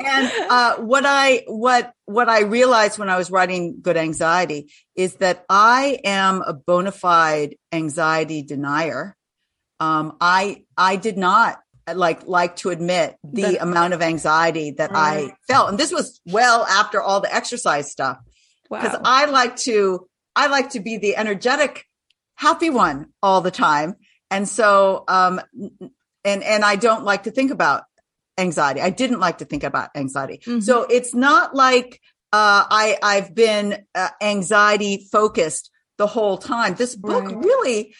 and 0.05 0.31
uh, 0.49 0.75
what 0.77 1.05
I 1.05 1.43
what 1.47 1.93
what 2.05 2.29
I 2.29 2.41
realized 2.41 2.99
when 2.99 3.09
I 3.09 3.17
was 3.17 3.31
writing 3.31 3.77
Good 3.81 3.97
Anxiety 3.97 4.71
is 4.95 5.15
that 5.15 5.45
I 5.49 5.99
am 6.03 6.41
a 6.41 6.53
bona 6.53 6.91
fide 6.91 7.55
anxiety 7.71 8.43
denier. 8.43 9.15
Um, 9.79 10.17
I 10.21 10.63
I 10.77 10.95
did 10.95 11.17
not 11.17 11.59
like 11.91 12.27
like 12.27 12.55
to 12.57 12.69
admit 12.69 13.17
the 13.23 13.41
That- 13.43 13.61
amount 13.61 13.93
of 13.93 14.01
anxiety 14.01 14.71
that 14.71 14.91
Right. 14.91 15.31
I 15.31 15.35
felt, 15.51 15.69
and 15.69 15.77
this 15.77 15.91
was 15.91 16.21
well 16.25 16.65
after 16.65 17.01
all 17.01 17.19
the 17.21 17.33
exercise 17.33 17.91
stuff 17.91 18.17
because 18.69 18.93
wow. 18.93 19.01
I 19.03 19.25
like 19.25 19.55
to 19.57 20.07
I 20.35 20.47
like 20.47 20.71
to 20.71 20.79
be 20.79 20.97
the 20.97 21.17
energetic, 21.17 21.85
happy 22.35 22.69
one 22.69 23.07
all 23.21 23.41
the 23.41 23.51
time, 23.51 23.95
and 24.29 24.47
so 24.47 25.03
um, 25.07 25.41
and 26.23 26.43
and 26.43 26.63
I 26.63 26.75
don't 26.75 27.03
like 27.03 27.23
to 27.23 27.31
think 27.31 27.51
about 27.51 27.83
anxiety. 28.37 28.81
I 28.81 28.89
didn't 28.89 29.19
like 29.19 29.39
to 29.39 29.45
think 29.45 29.63
about 29.63 29.89
anxiety. 29.95 30.39
Mhm. 30.45 30.63
So 30.63 30.83
it's 30.83 31.13
not 31.13 31.55
like 31.55 31.99
uh, 32.33 32.63
I 32.69 32.97
I've 33.03 33.35
been 33.35 33.83
uh, 33.93 34.09
anxiety 34.21 35.07
focused 35.11 35.69
the 35.97 36.07
whole 36.07 36.37
time. 36.37 36.75
This 36.75 36.95
book 36.95 37.25
Right. 37.25 37.37
really 37.45 37.95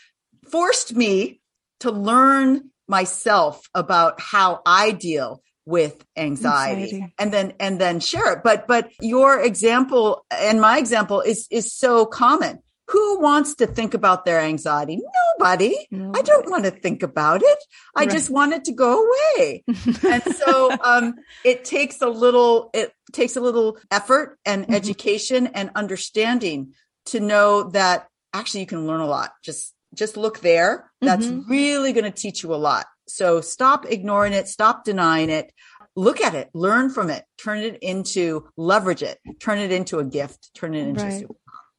forced 0.50 0.96
me 0.96 1.42
to 1.82 1.92
learn 1.92 2.70
myself 2.88 3.62
about 3.76 4.20
how 4.22 4.62
I 4.66 4.92
deal 4.92 5.42
with 5.66 6.04
anxiety, 6.18 6.82
Anxiety. 6.96 7.14
and 7.20 7.32
then 7.34 7.54
and 7.60 7.80
then 7.80 8.00
share 8.00 8.34
it. 8.34 8.40
But 8.44 8.68
but 8.68 8.90
your 9.00 9.40
example 9.40 10.26
and 10.32 10.60
my 10.62 10.78
example 10.78 11.22
is 11.22 11.48
is 11.52 11.74
so 11.74 12.06
common. 12.06 12.60
Who 12.92 13.20
wants 13.20 13.56
to 13.56 13.68
think 13.68 13.94
about 13.94 14.26
their 14.26 14.40
anxiety? 14.40 15.00
Nobody. 15.40 15.76
No. 15.92 16.12
I 16.16 16.22
don't 16.22 16.50
want 16.50 16.66
to 16.66 16.72
think 16.72 17.04
about 17.04 17.42
it. 17.44 17.60
I 17.96 18.02
Right. 18.02 18.10
just 18.12 18.30
want 18.30 18.54
it 18.54 18.66
to 18.66 18.72
go 18.74 19.06
away. 19.08 19.64
and 19.68 20.24
so 20.36 20.72
um, 20.84 21.16
it 21.44 21.64
takes 21.66 22.02
a 22.02 22.10
little 22.10 22.70
it 22.74 22.94
takes 23.14 23.36
a 23.36 23.42
little 23.42 23.78
effort 23.92 24.38
and 24.46 24.68
Mhm. 24.68 24.76
education 24.76 25.48
and 25.48 25.70
understanding 25.76 26.74
to 27.08 27.20
know 27.20 27.70
that 27.72 28.08
actually 28.34 28.62
you 28.62 28.68
can 28.68 28.88
learn 28.88 29.02
a 29.02 29.08
lot. 29.08 29.32
Just 29.44 29.74
just 29.94 30.16
look 30.16 30.40
there. 30.40 30.90
That's 31.02 31.28
Mhm. 31.28 31.50
really 31.50 31.92
going 31.92 32.06
to 32.06 32.12
teach 32.12 32.44
you 32.44 32.54
a 32.54 32.62
lot. 32.70 32.86
So 33.10 33.42
stop 33.42 33.86
ignoring 33.90 34.32
it, 34.32 34.48
stop 34.48 34.86
denying 34.86 35.30
it. 35.30 35.52
Look 35.98 36.22
at 36.22 36.34
it, 36.34 36.50
learn 36.54 36.90
from 36.90 37.10
it, 37.10 37.26
turn 37.38 37.58
it 37.60 37.78
into 37.82 38.48
leverage 38.56 39.04
it, 39.04 39.20
turn 39.42 39.60
it 39.60 39.74
into 39.74 40.00
a 40.00 40.06
gift, 40.06 40.52
turn 40.56 40.74
it 40.74 40.88
into 40.88 41.04
Right. 41.04 41.26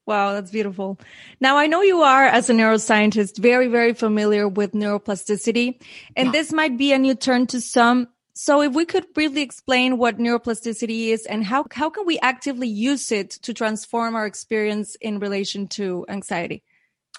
Wow, 0.04 0.32
that's 0.32 0.50
beautiful. 0.50 0.98
Now, 1.40 1.56
I 1.56 1.68
know 1.68 1.80
you 1.80 2.02
are, 2.02 2.24
as 2.24 2.50
a 2.50 2.52
neuroscientist, 2.52 3.38
very, 3.38 3.68
very 3.68 3.94
familiar 3.94 4.48
with 4.48 4.72
neuroplasticity, 4.72 5.80
and 6.16 6.26
Yeah. 6.26 6.32
this 6.32 6.52
might 6.52 6.76
be 6.76 6.92
a 6.92 6.98
new 6.98 7.14
turn 7.14 7.46
to 7.48 7.60
some. 7.60 8.08
So 8.34 8.62
if 8.62 8.72
we 8.72 8.84
could 8.84 9.12
briefly 9.12 9.42
explain 9.42 9.98
what 9.98 10.18
neuroplasticity 10.18 11.08
is 11.08 11.26
and 11.26 11.44
how, 11.44 11.66
how 11.70 11.90
can 11.90 12.04
we 12.06 12.18
actively 12.20 12.66
use 12.66 13.12
it 13.12 13.30
to 13.42 13.54
transform 13.54 14.16
our 14.16 14.26
experience 14.26 14.96
in 15.00 15.18
relation 15.20 15.68
to 15.68 16.04
anxiety? 16.08 16.62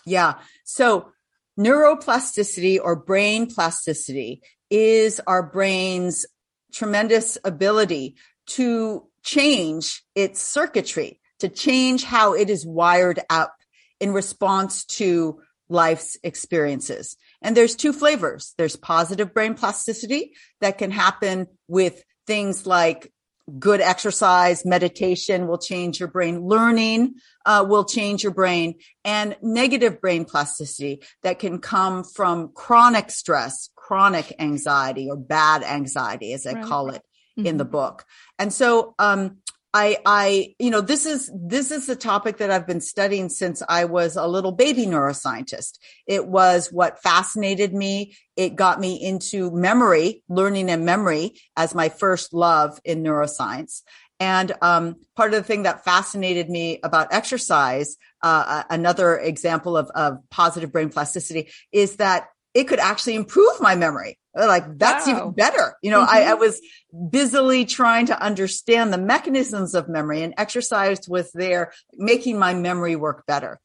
Yeah. 0.05 0.33
So 0.65 1.11
neuroplasticity 1.57 2.79
or 2.83 2.95
brain 2.95 3.45
plasticity 3.45 4.41
is 4.69 5.21
our 5.27 5.43
brain's 5.43 6.25
tremendous 6.73 7.37
ability 7.45 8.15
to 8.47 9.07
change 9.23 10.03
its 10.15 10.41
circuitry, 10.41 11.19
to 11.43 11.49
change 11.49 12.06
how 12.06 12.34
it 12.34 12.49
is 12.49 12.65
wired 12.65 13.19
up 13.29 13.53
in 13.99 14.13
response 14.13 14.86
to 14.86 15.41
life's 15.67 16.17
experiences. 16.23 17.17
And 17.41 17.56
there's 17.56 17.75
two 17.75 17.91
flavors. 17.91 18.53
There's 18.58 18.77
positive 18.77 19.34
brain 19.34 19.53
plasticity 19.53 20.32
that 20.62 20.77
can 20.77 20.89
happen 20.89 21.47
with 21.67 22.01
things 22.27 22.65
like 22.65 23.12
good 23.60 23.82
exercise, 23.82 24.65
meditation 24.65 25.47
will 25.47 25.58
change 25.58 25.99
your 25.99 26.08
brain, 26.08 26.39
learning 26.47 27.15
uh, 27.45 27.65
will 27.67 27.84
change 27.84 28.23
your 28.23 28.32
brain, 28.32 28.75
and 29.03 29.36
negative 29.41 29.99
brain 29.99 30.23
plasticity 30.23 31.01
that 31.23 31.39
can 31.39 31.60
come 31.60 32.06
from 32.06 32.53
chronic 32.53 33.12
stress, 33.12 33.69
chronic 33.75 34.34
anxiety, 34.39 35.10
or 35.10 35.17
bad 35.17 35.62
anxiety, 35.62 36.32
as 36.32 36.47
I 36.47 36.53
Right. 36.53 36.63
call 36.63 36.89
it 36.91 37.01
Mm-hmm. 37.38 37.47
in 37.47 37.58
the 37.58 37.65
book. 37.65 38.06
And 38.38 38.53
so, 38.53 38.93
um, 38.99 39.39
I, 39.75 39.97
I, 40.05 40.53
you 40.59 40.69
know, 40.69 40.81
this 40.81 41.07
is, 41.07 41.31
this 41.33 41.71
is 41.71 41.89
a 41.89 41.95
topic 41.95 42.38
that 42.38 42.51
I've 42.51 42.67
been 42.67 42.79
studying 42.79 43.29
since 43.29 43.63
I 43.67 43.86
was 43.86 44.15
a 44.15 44.27
little 44.27 44.51
baby 44.51 44.86
neuroscientist. 44.86 45.79
It 46.05 46.27
was 46.27 46.71
what 46.71 47.01
fascinated 47.01 47.73
me. 47.73 48.15
It 48.36 48.55
got 48.55 48.79
me 48.79 49.01
into 49.01 49.49
memory, 49.49 50.23
learning 50.29 50.69
and 50.69 50.86
memory 50.86 51.39
as 51.57 51.73
my 51.73 51.89
first 51.89 52.33
love 52.33 52.79
in 52.86 53.03
neuroscience. 53.03 53.81
And, 54.19 54.51
um, 54.62 54.97
part 55.15 55.33
of 55.33 55.39
the 55.39 55.47
thing 55.47 55.63
that 55.63 55.83
fascinated 55.83 56.51
me 56.51 56.79
about 56.83 57.12
exercise, 57.12 57.97
uh, 58.21 58.63
another 58.69 59.17
example 59.17 59.75
of, 59.75 59.89
of 59.95 60.19
positive 60.29 60.71
brain 60.71 60.89
plasticity 60.89 61.49
is 61.71 61.95
that 61.95 62.27
it 62.53 62.65
could 62.65 62.79
actually 62.79 63.15
improve 63.15 63.59
my 63.59 63.75
memory. 63.75 64.19
Like 64.35 64.77
that's 64.77 65.05
Wow. 65.07 65.13
even 65.15 65.31
better. 65.31 65.75
You 65.81 65.91
know, 65.91 66.01
I, 66.01 66.21
Mhm. 66.21 66.27
I 66.27 66.33
was 66.33 66.61
busily 67.09 67.65
trying 67.65 68.07
to 68.07 68.19
understand 68.21 68.91
the 68.91 68.97
mechanisms 68.97 69.75
of 69.75 69.87
memory 69.87 70.23
and 70.23 70.33
exercised 70.37 71.07
with 71.07 71.31
their 71.33 71.71
making 71.93 72.39
my 72.39 72.53
memory 72.53 72.95
work 72.95 73.25
better. 73.27 73.59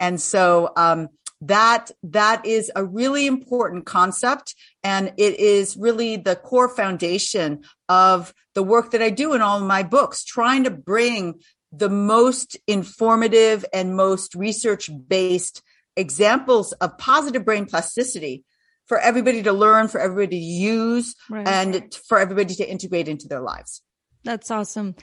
And 0.00 0.20
so, 0.20 0.72
um, 0.76 1.08
that, 1.40 1.90
that 2.04 2.46
is 2.46 2.72
a 2.74 2.82
really 2.82 3.26
important 3.26 3.84
concept. 3.84 4.54
And 4.82 5.12
it 5.18 5.38
is 5.38 5.76
really 5.76 6.16
the 6.16 6.36
core 6.36 6.70
foundation 6.70 7.64
of 7.88 8.32
the 8.54 8.62
work 8.62 8.92
that 8.92 9.02
I 9.02 9.10
do 9.10 9.34
in 9.34 9.42
all 9.42 9.58
of 9.58 9.66
my 9.66 9.82
books, 9.82 10.24
trying 10.24 10.64
to 10.64 10.70
bring 10.70 11.40
the 11.70 11.90
most 11.90 12.56
informative 12.66 13.64
and 13.74 13.94
most 13.96 14.34
research 14.34 14.88
based 15.08 15.60
examples 15.96 16.72
of 16.72 16.96
positive 16.98 17.44
brain 17.44 17.66
plasticity 17.66 18.44
for 18.86 18.98
everybody 18.98 19.42
to 19.42 19.52
learn, 19.52 19.88
for 19.88 20.00
everybody 20.00 20.38
to 20.38 20.44
use, 20.44 21.14
Right. 21.30 21.46
and 21.46 21.94
for 22.06 22.18
everybody 22.18 22.54
to 22.56 22.68
integrate 22.68 23.08
into 23.08 23.28
their 23.28 23.40
lives. 23.40 23.82
That's 24.24 24.50
awesome. 24.50 24.94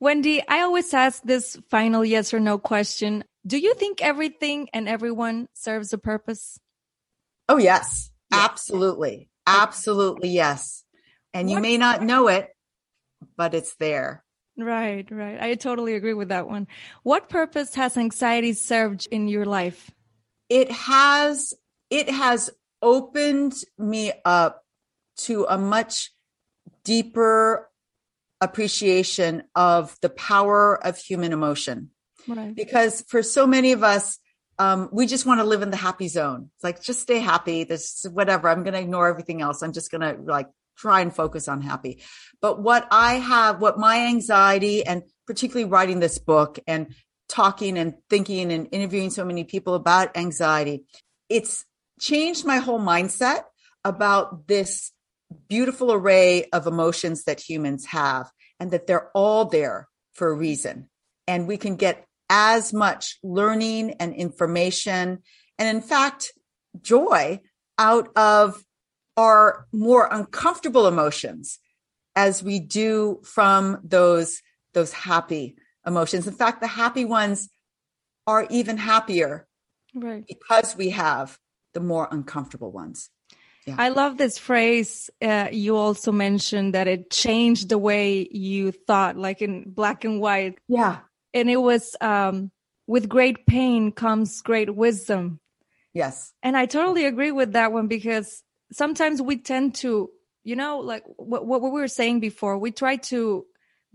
Wendy, 0.00 0.42
I 0.46 0.60
always 0.60 0.92
ask 0.92 1.22
this 1.22 1.56
final 1.70 2.04
yes 2.04 2.34
or 2.34 2.40
no 2.40 2.58
question. 2.58 3.24
Do 3.46 3.58
you 3.58 3.74
think 3.74 4.02
everything 4.02 4.68
and 4.74 4.88
everyone 4.88 5.48
serves 5.54 5.92
a 5.92 5.98
purpose? 5.98 6.58
Oh, 7.48 7.56
yes, 7.58 8.10
absolutely. 8.32 9.28
Absolutely, 9.46 10.30
yes. 10.30 10.82
And 11.32 11.48
you 11.48 11.56
What- 11.56 11.62
may 11.62 11.76
not 11.78 12.02
know 12.02 12.28
it, 12.28 12.48
but 13.36 13.54
it's 13.54 13.76
there. 13.76 14.24
Right, 14.58 15.06
right. 15.10 15.40
I 15.40 15.54
totally 15.54 15.94
agree 15.94 16.14
with 16.14 16.28
that 16.30 16.48
one. 16.48 16.66
What 17.02 17.28
purpose 17.28 17.74
has 17.74 17.96
anxiety 17.96 18.54
served 18.54 19.06
in 19.10 19.28
your 19.28 19.44
life? 19.44 19.90
It 20.48 20.70
has, 20.70 21.52
it 21.90 22.08
has 22.08 22.50
opened 22.82 23.54
me 23.78 24.12
up 24.24 24.62
to 25.18 25.46
a 25.48 25.58
much 25.58 26.10
deeper 26.84 27.68
appreciation 28.40 29.42
of 29.54 29.96
the 30.02 30.10
power 30.10 30.84
of 30.84 30.98
human 30.98 31.32
emotion. 31.32 31.90
Right. 32.28 32.56
because 32.56 33.04
for 33.08 33.22
so 33.22 33.46
many 33.46 33.70
of 33.70 33.84
us, 33.84 34.18
um, 34.58 34.88
we 34.90 35.06
just 35.06 35.26
want 35.26 35.40
to 35.40 35.44
live 35.44 35.62
in 35.62 35.70
the 35.70 35.76
happy 35.76 36.08
zone. 36.08 36.50
It's 36.56 36.64
like, 36.64 36.82
just 36.82 37.00
stay 37.00 37.18
happy. 37.18 37.64
This 37.64 38.04
whatever. 38.10 38.48
I'm 38.48 38.62
going 38.62 38.74
to 38.74 38.80
ignore 38.80 39.08
everything 39.08 39.42
else. 39.42 39.62
I'm 39.62 39.72
just 39.72 39.90
going 39.90 40.00
to 40.00 40.20
like 40.22 40.48
try 40.76 41.00
and 41.02 41.14
focus 41.14 41.46
on 41.46 41.60
happy. 41.60 42.02
But 42.40 42.60
what 42.60 42.86
I 42.90 43.14
have, 43.14 43.60
what 43.60 43.78
my 43.78 44.06
anxiety 44.06 44.84
and 44.84 45.02
particularly 45.26 45.70
writing 45.70 46.00
this 46.00 46.18
book 46.18 46.58
and 46.66 46.94
talking 47.28 47.76
and 47.78 47.94
thinking 48.08 48.52
and 48.52 48.68
interviewing 48.72 49.10
so 49.10 49.24
many 49.24 49.44
people 49.44 49.74
about 49.74 50.16
anxiety, 50.16 50.84
it's 51.28 51.64
changed 52.00 52.44
my 52.44 52.58
whole 52.58 52.80
mindset 52.80 53.42
about 53.84 54.46
this 54.46 54.92
beautiful 55.48 55.92
array 55.92 56.44
of 56.52 56.66
emotions 56.66 57.24
that 57.24 57.40
humans 57.40 57.86
have 57.86 58.30
and 58.60 58.70
that 58.70 58.86
they're 58.86 59.10
all 59.14 59.44
there 59.44 59.88
for 60.12 60.28
a 60.28 60.34
reason. 60.34 60.88
And 61.26 61.46
we 61.46 61.56
can 61.56 61.76
get 61.76 62.04
as 62.28 62.72
much 62.72 63.18
learning 63.22 63.94
and 64.00 64.14
information 64.14 65.22
and 65.58 65.76
in 65.76 65.82
fact, 65.82 66.32
joy 66.80 67.40
out 67.78 68.08
of 68.16 68.62
our 69.16 69.66
more 69.72 70.08
uncomfortable 70.10 70.86
emotions 70.86 71.58
as 72.14 72.42
we 72.42 72.58
do 72.58 73.20
from 73.24 73.78
those, 73.82 74.42
those 74.74 74.92
happy 74.92 75.56
emotions. 75.86 76.26
In 76.26 76.34
fact, 76.34 76.60
the 76.60 76.66
happy 76.66 77.04
ones 77.04 77.48
are 78.26 78.46
even 78.50 78.76
happier 78.76 79.46
right. 79.94 80.24
because 80.26 80.76
we 80.76 80.90
have 80.90 81.38
the 81.76 81.80
more 81.80 82.08
uncomfortable 82.10 82.72
ones. 82.72 83.10
Yeah. 83.66 83.74
I 83.78 83.90
love 83.90 84.16
this 84.16 84.38
phrase. 84.38 85.10
Uh, 85.20 85.48
you 85.52 85.76
also 85.76 86.10
mentioned 86.10 86.72
that 86.72 86.88
it 86.88 87.10
changed 87.10 87.68
the 87.68 87.76
way 87.76 88.26
you 88.30 88.72
thought, 88.72 89.18
like 89.18 89.42
in 89.42 89.64
black 89.66 90.02
and 90.04 90.18
white. 90.18 90.58
Yeah. 90.68 91.00
And 91.34 91.50
it 91.50 91.58
was 91.58 91.94
um, 92.00 92.50
with 92.86 93.10
great 93.10 93.46
pain 93.46 93.92
comes 93.92 94.40
great 94.40 94.74
wisdom. 94.74 95.38
Yes. 95.92 96.32
And 96.42 96.56
I 96.56 96.64
totally 96.64 97.04
agree 97.04 97.32
with 97.32 97.52
that 97.52 97.72
one 97.72 97.88
because 97.88 98.42
sometimes 98.72 99.20
we 99.20 99.36
tend 99.36 99.74
to, 99.76 100.08
you 100.44 100.56
know, 100.56 100.78
like 100.78 101.02
what, 101.16 101.46
what 101.46 101.60
we 101.60 101.68
were 101.68 101.88
saying 101.88 102.20
before, 102.20 102.56
we 102.56 102.70
try 102.70 102.96
to 102.96 103.44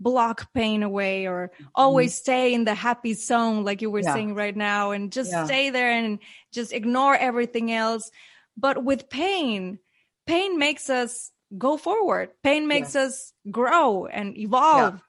block 0.02 0.52
pain 0.52 0.82
away 0.82 1.26
or 1.26 1.52
always 1.74 2.12
mm. 2.12 2.18
stay 2.18 2.54
in 2.54 2.64
the 2.64 2.74
happy 2.74 3.14
zone, 3.14 3.64
like 3.64 3.82
you 3.82 3.90
were 3.90 4.00
yeah. 4.00 4.14
saying 4.14 4.34
right 4.34 4.56
now, 4.56 4.90
and 4.90 5.12
just 5.12 5.30
yeah. 5.30 5.44
stay 5.44 5.70
there 5.70 5.90
and 5.90 6.18
just 6.52 6.72
ignore 6.72 7.14
everything 7.16 7.72
else 7.72 8.10
but 8.56 8.84
with 8.84 9.08
pain, 9.08 9.78
pain 10.26 10.58
makes 10.58 10.90
us 10.90 11.30
go 11.56 11.76
forward. 11.76 12.30
Pain 12.42 12.68
makes 12.68 12.94
yes. 12.94 13.06
us 13.06 13.32
grow 13.50 14.06
and 14.06 14.36
evolve. 14.36 15.00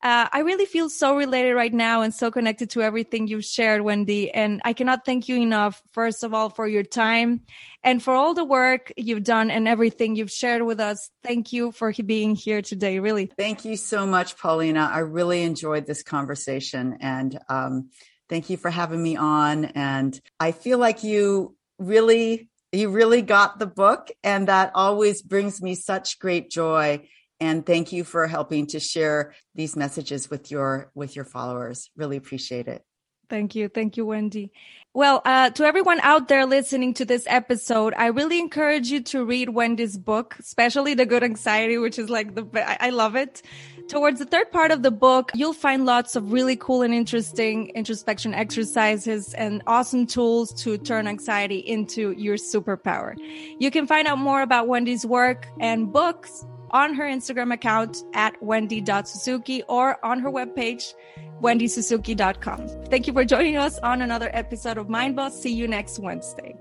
Uh, 0.00 0.28
I 0.32 0.40
really 0.40 0.64
feel 0.64 0.88
so 0.88 1.16
related 1.16 1.54
right 1.54 1.72
now 1.72 2.02
and 2.02 2.14
so 2.14 2.30
connected 2.30 2.70
to 2.70 2.82
everything 2.82 3.26
you've 3.26 3.44
shared, 3.44 3.82
Wendy. 3.82 4.30
And 4.30 4.60
I 4.64 4.72
cannot 4.72 5.04
thank 5.04 5.28
you 5.28 5.36
enough, 5.36 5.82
first 5.90 6.22
of 6.22 6.32
all, 6.32 6.50
for 6.50 6.68
your 6.68 6.84
time 6.84 7.40
and 7.82 8.00
for 8.00 8.14
all 8.14 8.32
the 8.32 8.44
work 8.44 8.92
you've 8.96 9.24
done 9.24 9.50
and 9.50 9.66
everything 9.66 10.14
you've 10.14 10.30
shared 10.30 10.62
with 10.62 10.78
us. 10.78 11.10
Thank 11.24 11.52
you 11.52 11.72
for 11.72 11.92
being 11.92 12.36
here 12.36 12.62
today, 12.62 13.00
really. 13.00 13.26
Thank 13.26 13.64
you 13.64 13.76
so 13.76 14.06
much, 14.06 14.36
Paulina. 14.38 14.88
I 14.92 15.00
really 15.00 15.42
enjoyed 15.42 15.86
this 15.86 16.04
conversation 16.04 16.98
and 17.00 17.36
um, 17.48 17.90
thank 18.28 18.50
you 18.50 18.56
for 18.56 18.70
having 18.70 19.02
me 19.02 19.16
on. 19.16 19.64
And 19.64 20.18
I 20.38 20.52
feel 20.52 20.78
like 20.78 21.02
you 21.02 21.56
really 21.78 22.48
you 22.70 22.90
really 22.90 23.22
got 23.22 23.58
the 23.58 23.66
book 23.66 24.10
and 24.22 24.48
that 24.48 24.72
always 24.74 25.22
brings 25.22 25.62
me 25.62 25.74
such 25.74 26.18
great 26.18 26.50
joy 26.50 27.08
and 27.40 27.64
thank 27.64 27.92
you 27.92 28.04
for 28.04 28.26
helping 28.26 28.66
to 28.68 28.80
share 28.80 29.34
these 29.54 29.76
messages 29.76 30.30
with 30.30 30.50
your 30.50 30.90
with 30.94 31.16
your 31.16 31.24
followers. 31.24 31.90
Really 31.96 32.16
appreciate 32.16 32.68
it. 32.68 32.84
Thank 33.28 33.54
you. 33.54 33.68
Thank 33.68 33.96
you 33.96 34.06
wendy. 34.06 34.50
Well 34.94 35.20
uh, 35.24 35.50
to 35.50 35.64
everyone 35.64 36.00
out 36.00 36.28
there 36.28 36.46
listening 36.46 36.94
to 36.94 37.04
this 37.04 37.24
episode 37.28 37.92
i 37.96 38.06
really 38.06 38.38
encourage 38.38 38.88
you 38.88 39.00
to 39.02 39.24
read 39.24 39.50
wendy's 39.50 39.96
book 39.96 40.34
especially 40.40 40.94
the 40.94 41.06
good 41.06 41.22
anxiety 41.22 41.78
which 41.78 41.98
is 41.98 42.08
like 42.08 42.34
the 42.34 42.46
i 42.82 42.90
love 42.90 43.14
it. 43.14 43.42
Towards 43.88 44.18
the 44.18 44.26
third 44.26 44.52
part 44.52 44.70
of 44.70 44.82
the 44.82 44.90
book, 44.90 45.30
you'll 45.34 45.54
find 45.54 45.86
lots 45.86 46.14
of 46.14 46.30
really 46.30 46.56
cool 46.56 46.82
and 46.82 46.92
interesting 46.92 47.70
introspection 47.70 48.34
exercises 48.34 49.32
and 49.32 49.62
awesome 49.66 50.06
tools 50.06 50.52
to 50.62 50.76
turn 50.76 51.08
anxiety 51.08 51.56
into 51.58 52.10
your 52.12 52.36
superpower. 52.36 53.14
You 53.58 53.70
can 53.70 53.86
find 53.86 54.06
out 54.06 54.18
more 54.18 54.42
about 54.42 54.68
Wendy's 54.68 55.06
work 55.06 55.46
and 55.58 55.90
books 55.90 56.44
on 56.70 56.94
her 56.94 57.04
Instagram 57.04 57.52
account 57.52 58.04
at 58.14 58.40
wendy.suzuki 58.42 59.62
or 59.68 60.04
on 60.04 60.20
her 60.20 60.30
webpage, 60.30 60.94
wendysuzuki.com. 61.40 62.68
Thank 62.86 63.06
you 63.06 63.12
for 63.12 63.24
joining 63.24 63.56
us 63.56 63.78
on 63.78 64.02
another 64.02 64.30
episode 64.32 64.78
of 64.78 64.88
Mind 64.88 65.16
Boss. 65.16 65.40
See 65.40 65.52
you 65.52 65.68
next 65.68 65.98
Wednesday. 65.98 66.56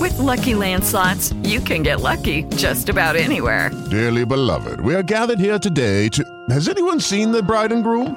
With 0.00 0.14
LuckyLand 0.14 0.82
Slots, 0.84 1.34
you 1.42 1.60
can 1.60 1.82
get 1.82 2.00
lucky 2.00 2.44
just 2.56 2.88
about 2.88 3.16
anywhere. 3.16 3.70
Dearly 3.90 4.24
beloved, 4.24 4.80
we 4.80 4.94
are 4.94 5.02
gathered 5.02 5.38
here 5.38 5.58
today 5.58 6.08
to. 6.08 6.24
Has 6.48 6.68
anyone 6.68 7.00
seen 7.00 7.32
the 7.32 7.42
bride 7.42 7.70
and 7.70 7.84
groom? 7.84 8.16